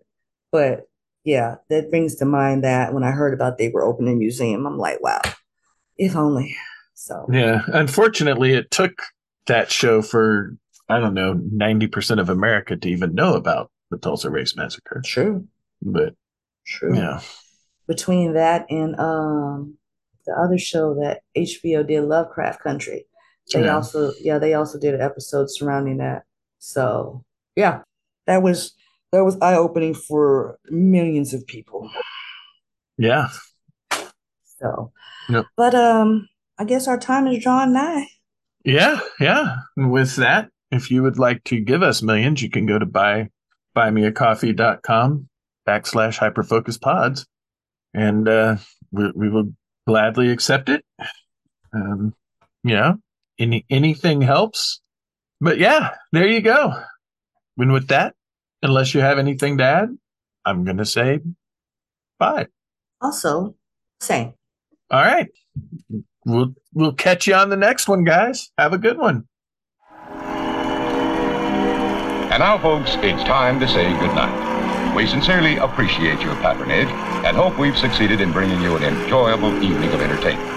[0.50, 0.86] But
[1.24, 4.66] yeah, that brings to mind that when I heard about they were opening a museum,
[4.66, 5.20] I'm like, wow,
[5.96, 6.56] if only.
[6.94, 7.62] So yeah.
[7.68, 8.92] Unfortunately, it took
[9.46, 10.56] that show for,
[10.88, 15.02] I don't know, 90% of America to even know about the Tulsa Race Massacre.
[15.04, 15.46] true,
[15.82, 16.14] But
[16.66, 16.96] true.
[16.96, 17.20] yeah.
[17.86, 19.76] Between that and um
[20.26, 23.06] the other show that HBO did, Lovecraft Country,
[23.52, 23.74] they Yeah.
[23.74, 26.22] also yeah they also did an episode surrounding that.
[26.58, 27.24] So
[27.56, 27.82] yeah,
[28.26, 28.72] that was
[29.14, 31.88] that was eye opening for millions of people.
[32.98, 33.28] Yeah.
[34.58, 34.92] So,
[35.28, 35.46] Yep.
[35.56, 38.06] but um, I guess our time is drawn nigh.
[38.64, 39.00] Yeah.
[39.20, 39.56] Yeah.
[39.76, 42.86] And with that, if you would like to give us millions, you can go to
[42.86, 43.30] buy
[43.76, 45.28] buymeacoffee.com
[45.66, 47.26] backslash hyperfocus pods
[47.94, 48.56] and uh,
[48.92, 49.52] we, we will
[49.86, 50.84] gladly accept it.
[51.72, 52.14] Um,
[52.62, 52.94] yeah,
[53.38, 54.80] any anything helps.
[55.40, 56.82] But yeah, there you go.
[57.58, 58.14] And with that,
[58.64, 59.96] unless you have anything to add,
[60.44, 61.20] I'm gonna say
[62.18, 62.48] bye.
[63.00, 63.54] Also,
[64.00, 64.34] same.
[64.90, 65.28] All right.
[66.26, 68.50] We'll we'll catch you on the next one, guys.
[68.58, 69.28] Have a good one.
[72.32, 74.96] And now, folks, it's time to say goodnight.
[74.96, 79.92] We sincerely appreciate your patronage and hope we've succeeded in bringing you an enjoyable evening
[79.92, 80.50] of entertainment.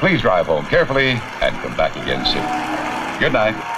[0.00, 1.10] Please drive home carefully
[1.40, 3.20] and come back again soon.
[3.20, 3.77] Good night.